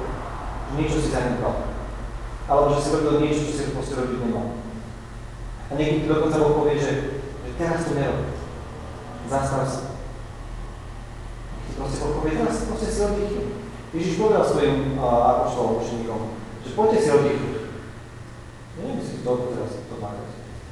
[0.70, 1.74] že niečo si zanedbal.
[2.46, 4.62] Alebo že si robil niečo, čo si proste robiť nemal.
[5.72, 6.94] A niekedy dokonca Boh povie, že,
[7.42, 8.28] že teraz to nerob.
[9.26, 9.82] Zastav sa.
[11.74, 13.61] Proste Boh povie, teraz proste si oddychnú.
[13.92, 16.20] Ježiš povedal svojim apoštolom, učeníkom,
[16.64, 17.56] že poďte si oddychnúť.
[18.80, 20.24] Neviem, si to teraz to máte.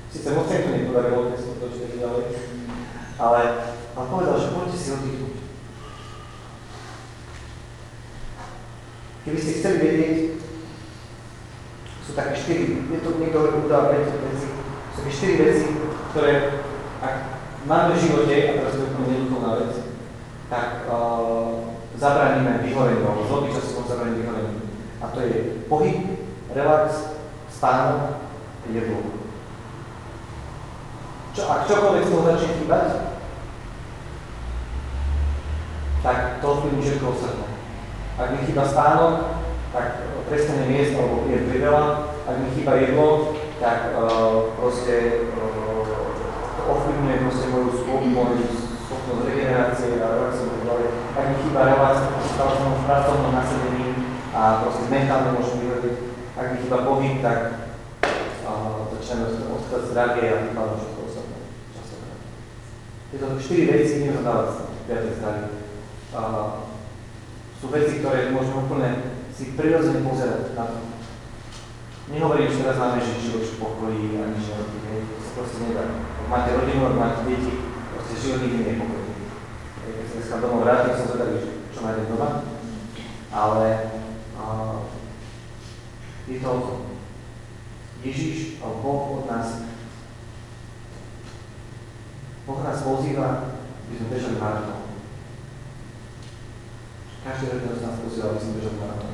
[0.08, 2.26] Sice moc to nepodarilo, keď som to čítali ďalej,
[3.20, 3.42] ale,
[3.92, 5.36] ale povedal, že poďte si oddychnúť.
[9.28, 10.16] Keby ste chceli vedieť,
[12.08, 14.16] sú také štyri, je to niekto udáva veci,
[14.96, 15.68] sú také štyri veci,
[16.16, 16.64] ktoré,
[17.04, 17.16] ak
[17.68, 19.74] máme v živote, a teraz to je úplne neduchovná vec,
[20.48, 24.56] tak uh, zabraníme vyhoreniu, alebo lobby času zabraníme vyhoreniu.
[25.04, 25.36] A to je
[25.68, 26.16] pohyb,
[26.56, 27.20] relax,
[27.52, 28.24] spánok,
[28.72, 29.20] jedlo.
[31.36, 32.86] Čo, ak čokoľvek z toho začne chýbať,
[36.00, 37.48] tak to vplyvní všetko ostatné.
[38.20, 39.14] Ak mi chýba spánok,
[39.76, 39.86] tak
[40.32, 42.16] prestane miest, alebo je priveľa.
[42.24, 45.84] Ak mi chýba jedlo, tak uh, proste uh,
[46.56, 50.49] to ovplyvňuje proste moju schopnosť, regenerácie a a
[51.20, 53.88] tak chýba relácia, stále som v pracovnom nasadení
[54.32, 55.96] a proste mentálne môžem vyhľadiť.
[56.40, 57.40] Ak mi chýba pohyb, tak
[58.96, 61.38] začneme odchádzať zdravie a vypadám všetko ostatné.
[61.76, 62.20] Častokrát.
[63.12, 64.50] Tieto štyri veci idem zadávať
[64.88, 65.48] viacej zdravie.
[67.60, 68.90] Sú veci, ktoré môžeme úplne
[69.36, 70.80] si prirodzene pozerať na to.
[72.16, 75.02] Nehovorím, že teraz máme žiť život v pokoji a nič nerobí, hej.
[75.20, 75.86] to proste nedá.
[76.00, 77.54] Ak máte rodinu, ak máte deti,
[77.92, 79.16] proste život nikdy nie je pokojný.
[79.84, 81.42] Hej, Keď sa domov vrátim, som zvedavý,
[81.74, 82.46] čo nájdem doma,
[83.34, 83.68] ale
[84.38, 84.86] uh,
[86.30, 86.86] je to.
[88.00, 89.66] Ježiš, Boh od nás,
[92.48, 93.58] Boh nás pozýva,
[93.90, 94.88] aby sme bežali maratón.
[97.26, 99.14] Každý jeden z nás posiela, aby sme bežali maratón.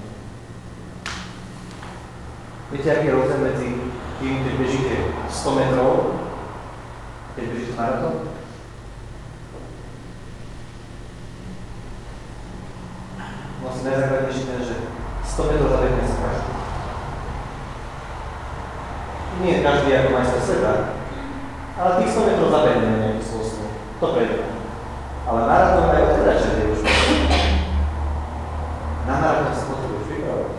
[2.70, 3.70] Viete, aký je rozdiel medzi
[4.22, 4.96] tým, keď bežíte
[5.32, 5.94] 100 metrov,
[7.34, 8.35] keď bežíte maratón?
[13.66, 14.76] Vlastne najzákladnejší ten, že
[15.26, 16.52] 100 metrov zabehne sa každý.
[19.42, 20.74] Nie každý ako majster sveta,
[21.74, 23.66] ale tých 100 metrov zabehne na nejaký spôsob.
[23.74, 24.38] To prejde.
[25.26, 26.80] Ale maratón aj odkračať je už.
[29.10, 30.56] Na maratón sa potrebuješ pripravovať.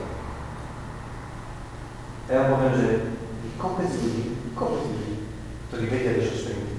[2.27, 2.97] A ja vám poviem, že je
[3.55, 4.25] kopec ľudí,
[4.59, 5.15] kopec ľudí,
[5.71, 6.75] ktorí vedia bežať šprinty.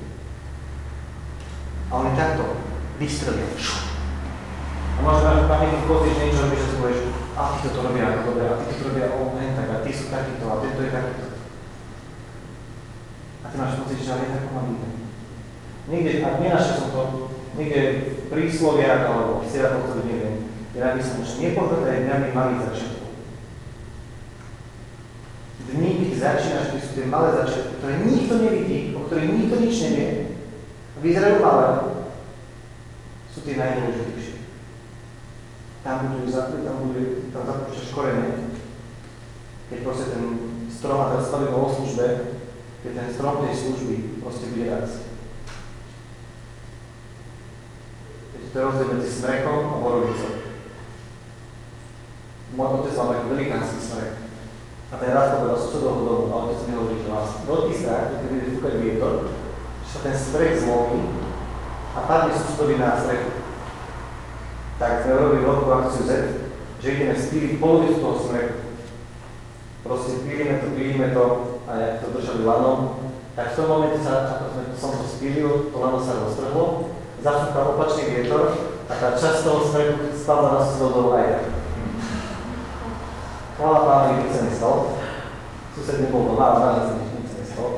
[1.87, 2.43] A oni takto
[2.99, 3.47] vystrelia.
[4.97, 6.99] A možno máš v pamäti pocit, že niečo robíš a si povieš,
[7.37, 9.91] a títo to robia ako dobre, a títo to robia o hen tak, a tí
[9.93, 10.09] sú
[10.77, 11.25] tento je takýto.
[13.41, 14.73] A ty máš pocit, že ale je tak pomalý.
[15.89, 17.01] Niekde, ak nenašiel som to,
[17.57, 17.81] niekde
[18.13, 23.09] v prísloviach alebo v sieratoch, neviem, je napísané, že nepohodlné dňami malých začiatkov.
[25.67, 29.75] Dni, keď začínaš, keď sú tie malé začiatky, ktoré nikto nevidí, o ktorých nikto nič
[29.89, 30.09] nevie,
[31.01, 31.67] vyzerajú malé,
[33.33, 34.37] sú tie najdôležitejšie.
[35.81, 37.01] Tam budú, tam budú,
[37.33, 38.47] tam zapúšťaš korene,
[39.67, 40.23] keď proste ten
[40.77, 42.05] strom, a teraz stavíme o službe,
[42.85, 45.09] keď ten strom tej služby proste bude rásť.
[48.37, 50.33] Viete, to je rozdiel medzi smrekom a borovicou.
[52.53, 54.13] Môj otec mal taký velikánsky smrek.
[54.87, 58.29] A ten raz povedal susedovho domu, a otec mi hovorí, že má veľký strach, keď
[58.29, 59.13] bude fúkať vietor,
[59.83, 61.01] že sa ten smrek zlomí
[61.91, 63.31] a padne susedovi na strechu.
[64.77, 66.11] Tak sme robili veľkú akciu Z,
[66.79, 68.56] že ideme spíliť polovicu toho smreku.
[69.87, 71.25] Proste pílime to, pílime to
[71.63, 72.99] a jak to držali lanom,
[73.39, 76.91] tak v tom momente sa, ako sme, som to spílil, to lano sa roztrhlo,
[77.23, 78.51] zafúkal opačný vietor
[78.91, 81.45] a tá časť toho smreku spadla na susedov aj tak.
[83.55, 84.99] Chvála pánovi, nič sa nestalo.
[85.71, 87.71] Sused nebol doma, ale naozaj nič, nič sa nestalo.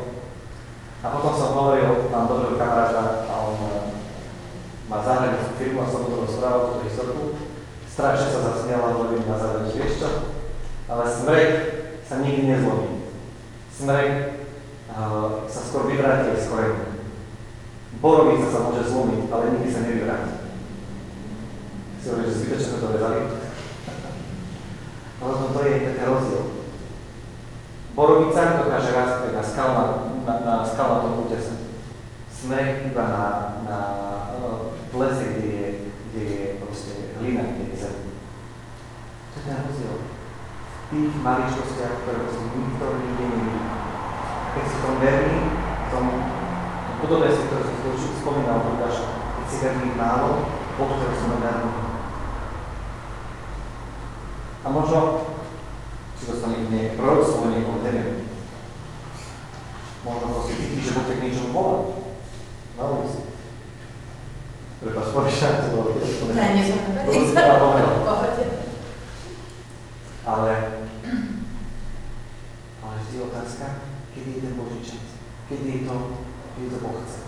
[0.99, 3.85] A potom som hovoril, mám dobrého kamaráta a on eh,
[4.89, 7.37] má zahraničnú firmu a som mu rozprával, túto historku.
[7.85, 9.37] Strašne sa zasmial a hovorím na
[9.69, 10.09] že vieš čo?
[10.89, 11.78] Ale smrek
[12.09, 13.05] sa nikdy nezlomí.
[13.69, 14.41] Smrek
[14.89, 16.97] uh, sa skôr vyvráti z korenu.
[18.01, 20.33] Borovica sa môže zlomiť, ale nikdy sa nevyvráti.
[22.01, 23.21] Si hovorí, že zbytočne to vezali.
[25.21, 26.45] Ale to je taký rozdiel.
[27.93, 29.83] Borovica dokáže rásť na, skalna,
[30.25, 31.77] na, na skalnatom útese.
[32.33, 33.25] Sme iba na,
[33.69, 33.79] na
[34.89, 35.67] v lese, kde je,
[36.09, 37.95] kde je proste hlina, kde je zem.
[39.29, 40.08] To je ten rozdiel.
[40.89, 43.61] Tých maličkostiach, ktoré proste nikto nikde nevidí.
[44.57, 45.39] Keď si tom verný,
[45.93, 46.05] tom,
[46.89, 50.49] tom podobenstve, ktoré som si spomínal, Lukáš, keď si verný málo,
[50.81, 51.71] Boh, ktorý som verný.
[54.65, 54.99] A možno
[56.17, 58.25] si dostane nejaké proroctvo niekoho, neviem.
[60.01, 61.77] Možno proste cíti, že Boh tak niečo volá.
[62.81, 63.29] Na ulici.
[64.79, 67.59] Prepač, povíš, to bolo tiež Ne, nie som To som si povedal.
[67.59, 68.43] v pohode.
[70.29, 70.78] Ale, ale vždy
[73.07, 73.65] je otázka,
[74.13, 75.05] kedy je ten Boží čas.
[75.49, 75.95] Kedy je to,
[76.55, 77.19] kedy to Boh chce.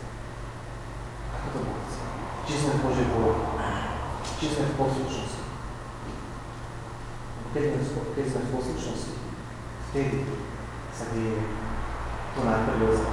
[1.32, 2.00] Ako to Boh chce.
[2.48, 3.42] Či sme v Božej vôli.
[4.40, 5.42] Či sme v poslušnosti.
[7.52, 9.14] Keď sme, v- poslušnosti,
[9.92, 10.24] vtedy
[10.96, 11.40] sa deje
[12.32, 13.06] to najprvioce.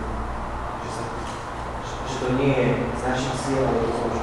[0.78, 1.04] Že, sa,
[2.06, 4.18] že, to nie je z našich síl, ale to z Božích.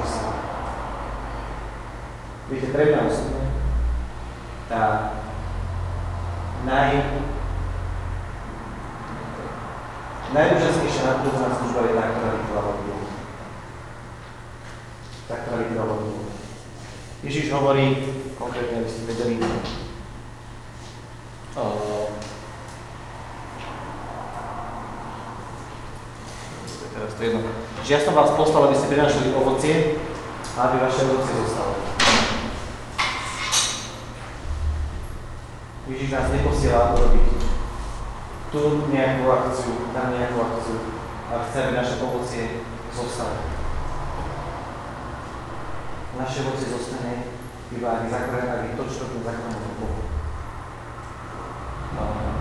[2.46, 3.44] Viete, pre mňa osobne,
[4.70, 4.82] tá
[6.62, 6.90] naj,
[10.34, 13.06] najúžasnejšia nadprirodzená služba je tá, ktorá vytrvala od Bohu.
[15.26, 16.22] Tá, ktorá vytrvala Bohu.
[17.22, 17.86] Ježiš hovorí,
[18.38, 19.36] konkrétne, aby ste vedeli,
[21.56, 22.12] Uh,
[26.92, 27.48] teraz to je jedno.
[27.80, 29.96] Že ja som vás poslal, aby ste prinášali ovocie
[30.52, 31.80] a aby vaše ovocie zostalo.
[35.88, 37.55] Ježiš nás neposiela urobiť
[38.52, 40.78] tu nejakú akciu, tam nejakú akciu,
[41.30, 42.44] ale chce, aby naše ovocie
[42.94, 43.42] zostalo.
[46.16, 47.12] Naše ovocie zostane
[47.74, 50.02] iba ak zakorené, ak to, čo tu zakorené Bohu.
[51.96, 52.36] Uh,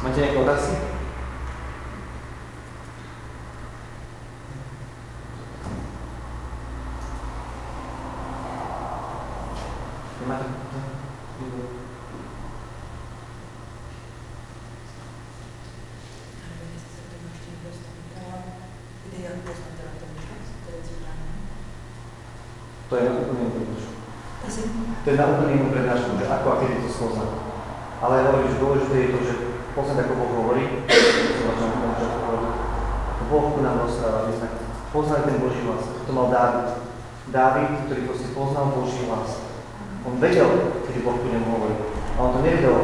[0.00, 0.89] Máte nejaké otázky?
[22.90, 23.94] To je na úplne inú prednášku.
[24.82, 27.30] To je na úplne inú prednášku, že ako a kedy to spoznať.
[28.02, 29.34] Ale hovorím, že dôležité je to, že
[29.78, 30.64] poznať, ako Boh hovorí,
[33.14, 34.48] ako Boh ku nám rozpráva, aby sme
[34.90, 35.86] poznali ten Boží hlas.
[35.86, 36.82] To mal Dávid.
[37.30, 39.38] Dávid, ktorý proste poznal Boží hlas.
[40.02, 40.50] On vedel,
[40.90, 41.78] kedy Boh ku nemu hovorí.
[42.18, 42.74] A on to nevedel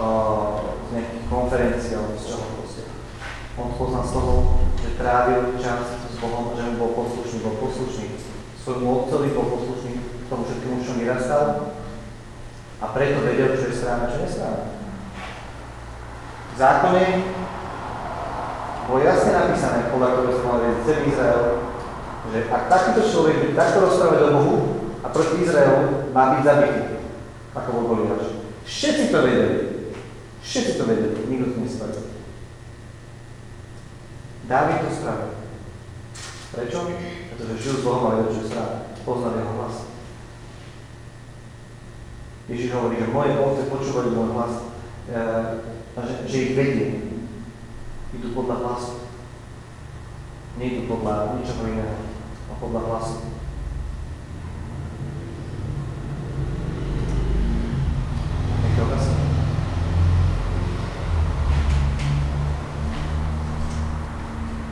[0.00, 2.88] uh, z nejakých konferencií alebo z čoho proste.
[3.60, 4.32] On poznal z toho,
[4.80, 8.31] že trávil čas s Bohom, že mu bol poslušný, bol poslušný.
[8.62, 9.92] Svojmu otcovi bol poslušný
[10.30, 11.74] tomu všetkému, čo vyrastal.
[12.78, 14.66] A preto vedel, čo je správne, čo nesprávne.
[16.52, 17.04] V zákone
[18.86, 21.44] bolo jasne napísané, podľa ktorého sa celý Izrael,
[22.30, 24.56] že ak takýto človek bude takto rozprávať o Bohu
[25.02, 26.82] a proti Izraelu, má byť zabitý,
[27.54, 28.46] ako bol Goliáš.
[28.62, 29.58] Všetci to vedeli.
[30.42, 32.02] Všetci to vedeli, nikto to nespravil.
[34.46, 35.30] Dávid to spravil.
[36.52, 36.78] Prečo?
[37.32, 38.92] Pretože žil s Bohom a vedel, je správne.
[39.08, 39.76] Poznal jeho hlas.
[42.52, 44.54] Ježiš hovorí, že moje ovce počúvajú môj hlas,
[45.08, 45.20] e,
[45.96, 46.88] že, že ich vedie.
[48.12, 49.08] Idú podľa hlasu.
[50.60, 51.96] Nie idú podľa ničoho iného,
[52.46, 53.32] a podľa hlasu.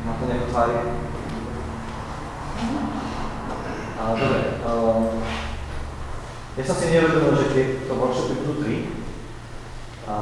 [0.05, 0.75] Má to nejakú tvári?
[4.01, 4.41] A, dobre.
[4.65, 5.21] Um,
[6.57, 8.77] ja som si nevedomil, že tieto workshopy budú tri.
[10.09, 10.15] A,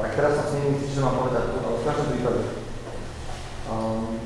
[0.00, 2.42] tak teraz som si nemyslím, čo mám povedať, ale v každom prípade.
[3.66, 4.22] Um,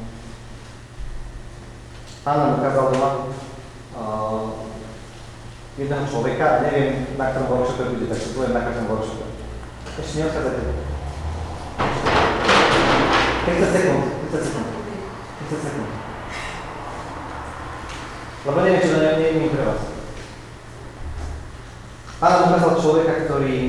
[2.20, 3.10] pán nám ukázal doma
[3.96, 4.68] uh,
[5.80, 9.26] jedného človeka neviem, na ktorom workshope bude, tak to poviem na každom workshope.
[9.96, 10.62] Ešte neodchádzajte.
[13.40, 14.68] 30 sekúnd, 30 sekúnd,
[15.48, 16.09] 30 sekúnd.
[18.40, 19.82] Lebo neviem, čo to nie je pre vás.
[22.20, 23.68] Pán ukázal človeka, ktorý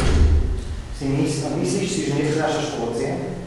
[0.96, 3.40] si myslí, myslíš si, že neprinášaš ovocie,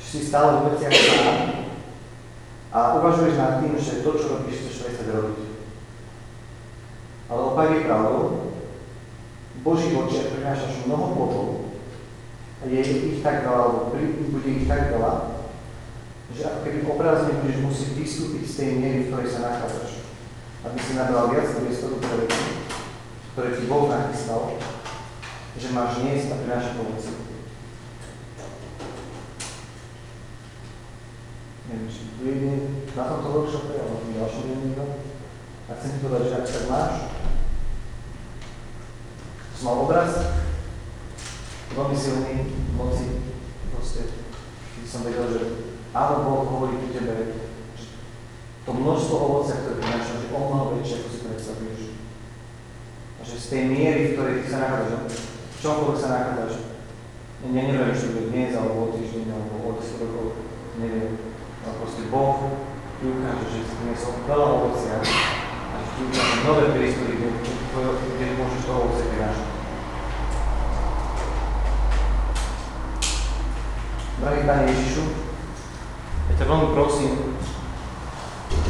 [0.00, 1.36] že si stále v veciach sám
[2.72, 5.40] a uvažuješ nad tým, že to, čo robíš, chceš prestať robiť.
[7.28, 8.20] Ale opak je pravdou,
[9.56, 11.48] v Božích očiach prinášaš mnoho plodov
[12.60, 13.92] a je ich tak veľa, alebo
[14.30, 15.42] bude ich tak veľa,
[16.30, 19.89] že ako keby obrazne budeš musieť vystúpiť z tej miery, v ktorej sa nachádzaš.
[20.60, 22.68] Aby si nabral viac priestoru pre veci,
[23.32, 24.60] ktoré ti Boh nachystal,
[25.56, 27.12] že máš niesť a prinášať ovoci.
[31.70, 32.52] Neviem, či je
[32.92, 34.84] na tomto workshope, alebo v ďalšom je niekto.
[35.70, 36.94] A chcem ti povedať, že ak tak máš,
[39.54, 40.12] som mal obraz,
[41.72, 42.34] veľmi silný
[42.74, 43.22] moci,
[43.70, 44.12] proste,
[44.84, 45.40] som vedel, že
[45.94, 47.48] áno, Boh hovorí ku tebe,
[48.70, 51.82] to množstvo ovocia, ktoré prináša, že o mnoho väčšie, ako si predstavuješ.
[53.18, 56.54] A že z tej miery, v ktorej ty sa nachádzaš, v čomkoľvek sa nachádzaš,
[57.40, 60.26] ja neviem, či bude dnes, alebo o týždeň, alebo o 10 rokov,
[60.78, 61.18] neviem.
[61.66, 62.38] Ale proste Boh
[63.02, 68.62] ti ukáže, že si priniesol veľa ovocia a že ti ukáže nové priestory, kde, môžeš
[68.62, 69.48] to ovocie prinášať.
[74.20, 75.04] Drahý Pane Ježišu,
[76.30, 77.12] ja ťa veľmi prosím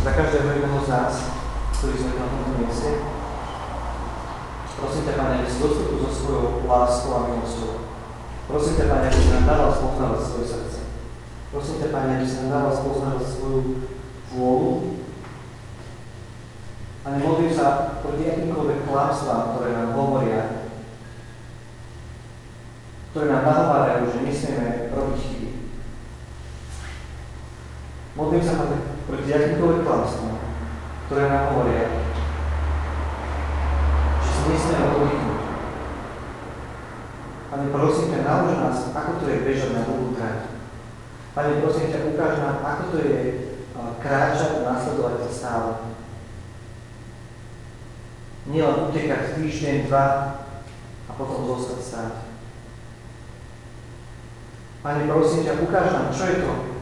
[0.00, 1.14] za každého jedného z nás,
[1.76, 2.90] ktorí sme na tomto mieste,
[4.80, 7.84] prosím ťa, Pane, aby si dostupil so svojou láskou a milosťou.
[8.48, 10.78] Prosím ťa, Pane, aby si nám dával spoznávať svoje srdce.
[11.52, 13.60] Prosím ťa, Pane, aby si nám dával spoznávať svoju
[14.32, 14.72] vôľu.
[17.04, 20.42] A nemodlím sa proti akýmkoľvek klamstvám, ktoré nám hovoria,
[23.12, 25.48] ktoré nám nahovárajú, že nesmieme robiť chyby.
[28.16, 28.64] Modlím sa
[29.10, 30.38] proti akýmkoľvek klamstvám,
[31.06, 31.84] ktoré nám hovoria,
[34.22, 35.42] že si nesmieme oddychnúť.
[37.50, 40.38] Pane, prosím ťa, nauč nás, ako to je bežať na dlhú trať.
[41.34, 43.18] Pane, prosím ťa, ukáž nám, ako to je
[43.74, 45.70] a, kráčať, nasledovať ťa stále.
[48.46, 50.06] Nielen utekať týždeň, dva
[51.06, 52.14] a potom zostať stáť.
[54.86, 56.79] Pane, prosím ťa, ukáž nám, čo je to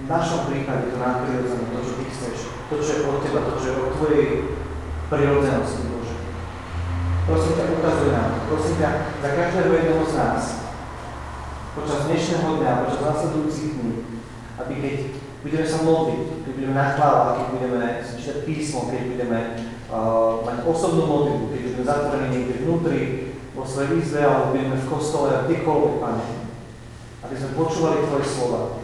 [0.00, 2.38] v našom prípade to nadprirodzené, to, čo Ty chceš,
[2.72, 4.26] to, čo je od Teba, to, čo je od Tvojej
[5.12, 6.16] prirodzenosti, Bože.
[7.28, 8.38] Prosím ťa, ukazuj nám to.
[8.48, 8.90] Prosím ťa,
[9.20, 10.42] za každého jedného z nás,
[11.76, 13.92] počas dnešného dňa, počas nasledujúcich dní,
[14.58, 14.96] aby keď
[15.40, 19.38] budeme sa modliť, keď budeme na chvála, keď budeme čítať písmo, keď budeme
[19.92, 23.00] uh, mať osobnú modlitbu, keď budeme zatvorení niekde vnútri,
[23.50, 26.26] vo svojej izbe, alebo budeme v kostole, kdekoľvek, Pane,
[27.28, 28.79] aby sme počúvali Tvoje slova,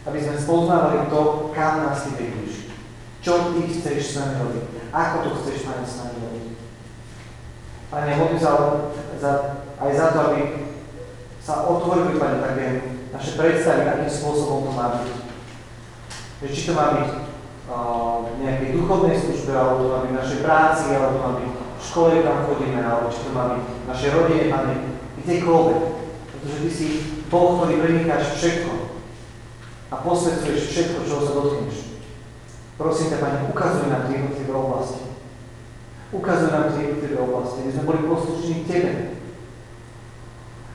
[0.00, 2.72] aby sme spoznávali to, kam nás Ty vedíš,
[3.20, 6.46] čo Ty chceš s nami robiť, ako to chceš, Pane, s nami robiť.
[7.92, 8.50] Pane, modlím sa
[9.76, 10.40] aj za to, aby
[11.44, 12.66] sa otvorili, Pane, také
[13.12, 15.08] naše predstavy, akým spôsobom to má byť.
[16.40, 17.10] Že či to má byť
[18.20, 21.50] v nejakej duchovnej službe, alebo to má byť v našej práci, alebo to má byť
[21.60, 24.74] v škole, kam chodíme, alebo či to má byť v našej rodine, Pane,
[25.20, 25.80] kdekoľvek.
[26.32, 26.86] Pretože Ty si
[27.28, 28.79] Boh, ktorý prenikáš všetko
[29.90, 31.78] a posvedcuješ všetko, čoho sa dotkneš.
[32.78, 35.02] Prosím ťa, Pane, ukazuj nám tie jednotlivé oblasti.
[36.14, 38.92] Ukazuj nám tie jednotlivé oblasti, aby sme boli poslušní Tebe.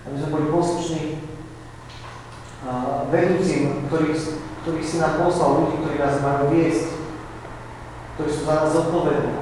[0.06, 1.04] Aby sme boli poslušní
[2.62, 4.20] uh, vedúcim, ktorých,
[4.62, 6.88] ktorých si nám poslal, ľudí, ktorí nás majú viesť,
[8.20, 9.34] ktorí sú za nás zodpovední.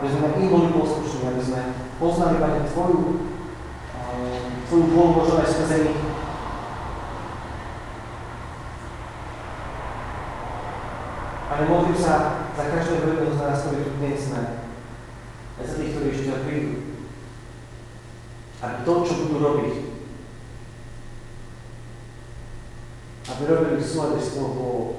[0.00, 1.60] Aby sme im boli poslušní, aby sme
[2.00, 6.09] poznali, Pane, Tvoju, uh, Tvoju vôľu možno aj skrze nich.
[11.50, 14.70] Ale modlím sa za každého jedného z nás, ktorí tu dnes sme.
[15.58, 16.94] A za tých, ktorí ešte prídu.
[18.62, 19.74] Aby to, čo budú robiť,
[23.34, 24.90] aby robili v súlade s tvojou vôľou.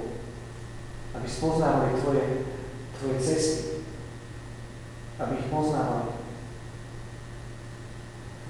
[1.16, 2.26] Aby spoznávali tvoje,
[3.00, 3.88] tvoje cesty.
[5.24, 6.20] Aby ich poznávali.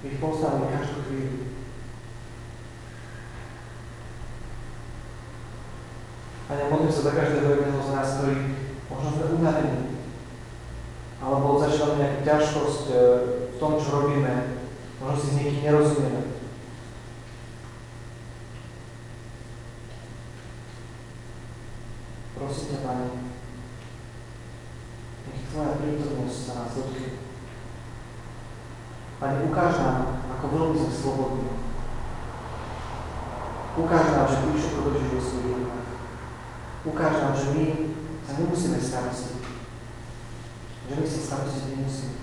[0.02, 1.51] Aby ich poznávali každú chvíľu.
[6.52, 8.36] Pane, modlím sa za každého jedného z nás, ktorý
[8.92, 10.04] možno sme unavení,
[11.24, 12.96] alebo zažívame nejakú ťažkosť e,
[13.56, 14.60] v tom, čo robíme,
[15.00, 16.36] možno si s niekým nerozumieme.
[22.36, 23.08] Prosím ťa, Pane,
[25.32, 27.10] nech Tvoja prítomnosť sa nás dotkne.
[29.24, 30.00] Pane, ukáž nám,
[30.36, 31.48] ako veľmi sme slobodní.
[33.80, 35.82] Ukáž nám, že Ty všetko držíš vo svojich rukách.
[37.02, 37.66] Ukáž nám, že my
[38.22, 39.42] sa nemusíme starostiť.
[40.86, 42.18] Že my si starostiť nemusíme.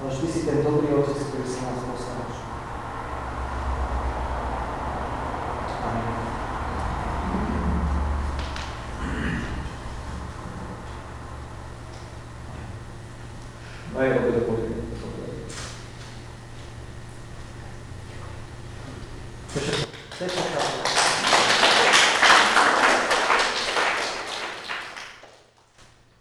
[0.00, 2.36] Ale že Ty si ten dobrý Otec, ktorý sa nás postaráš.
[5.84, 6.16] Amen.
[14.00, 14.08] Aj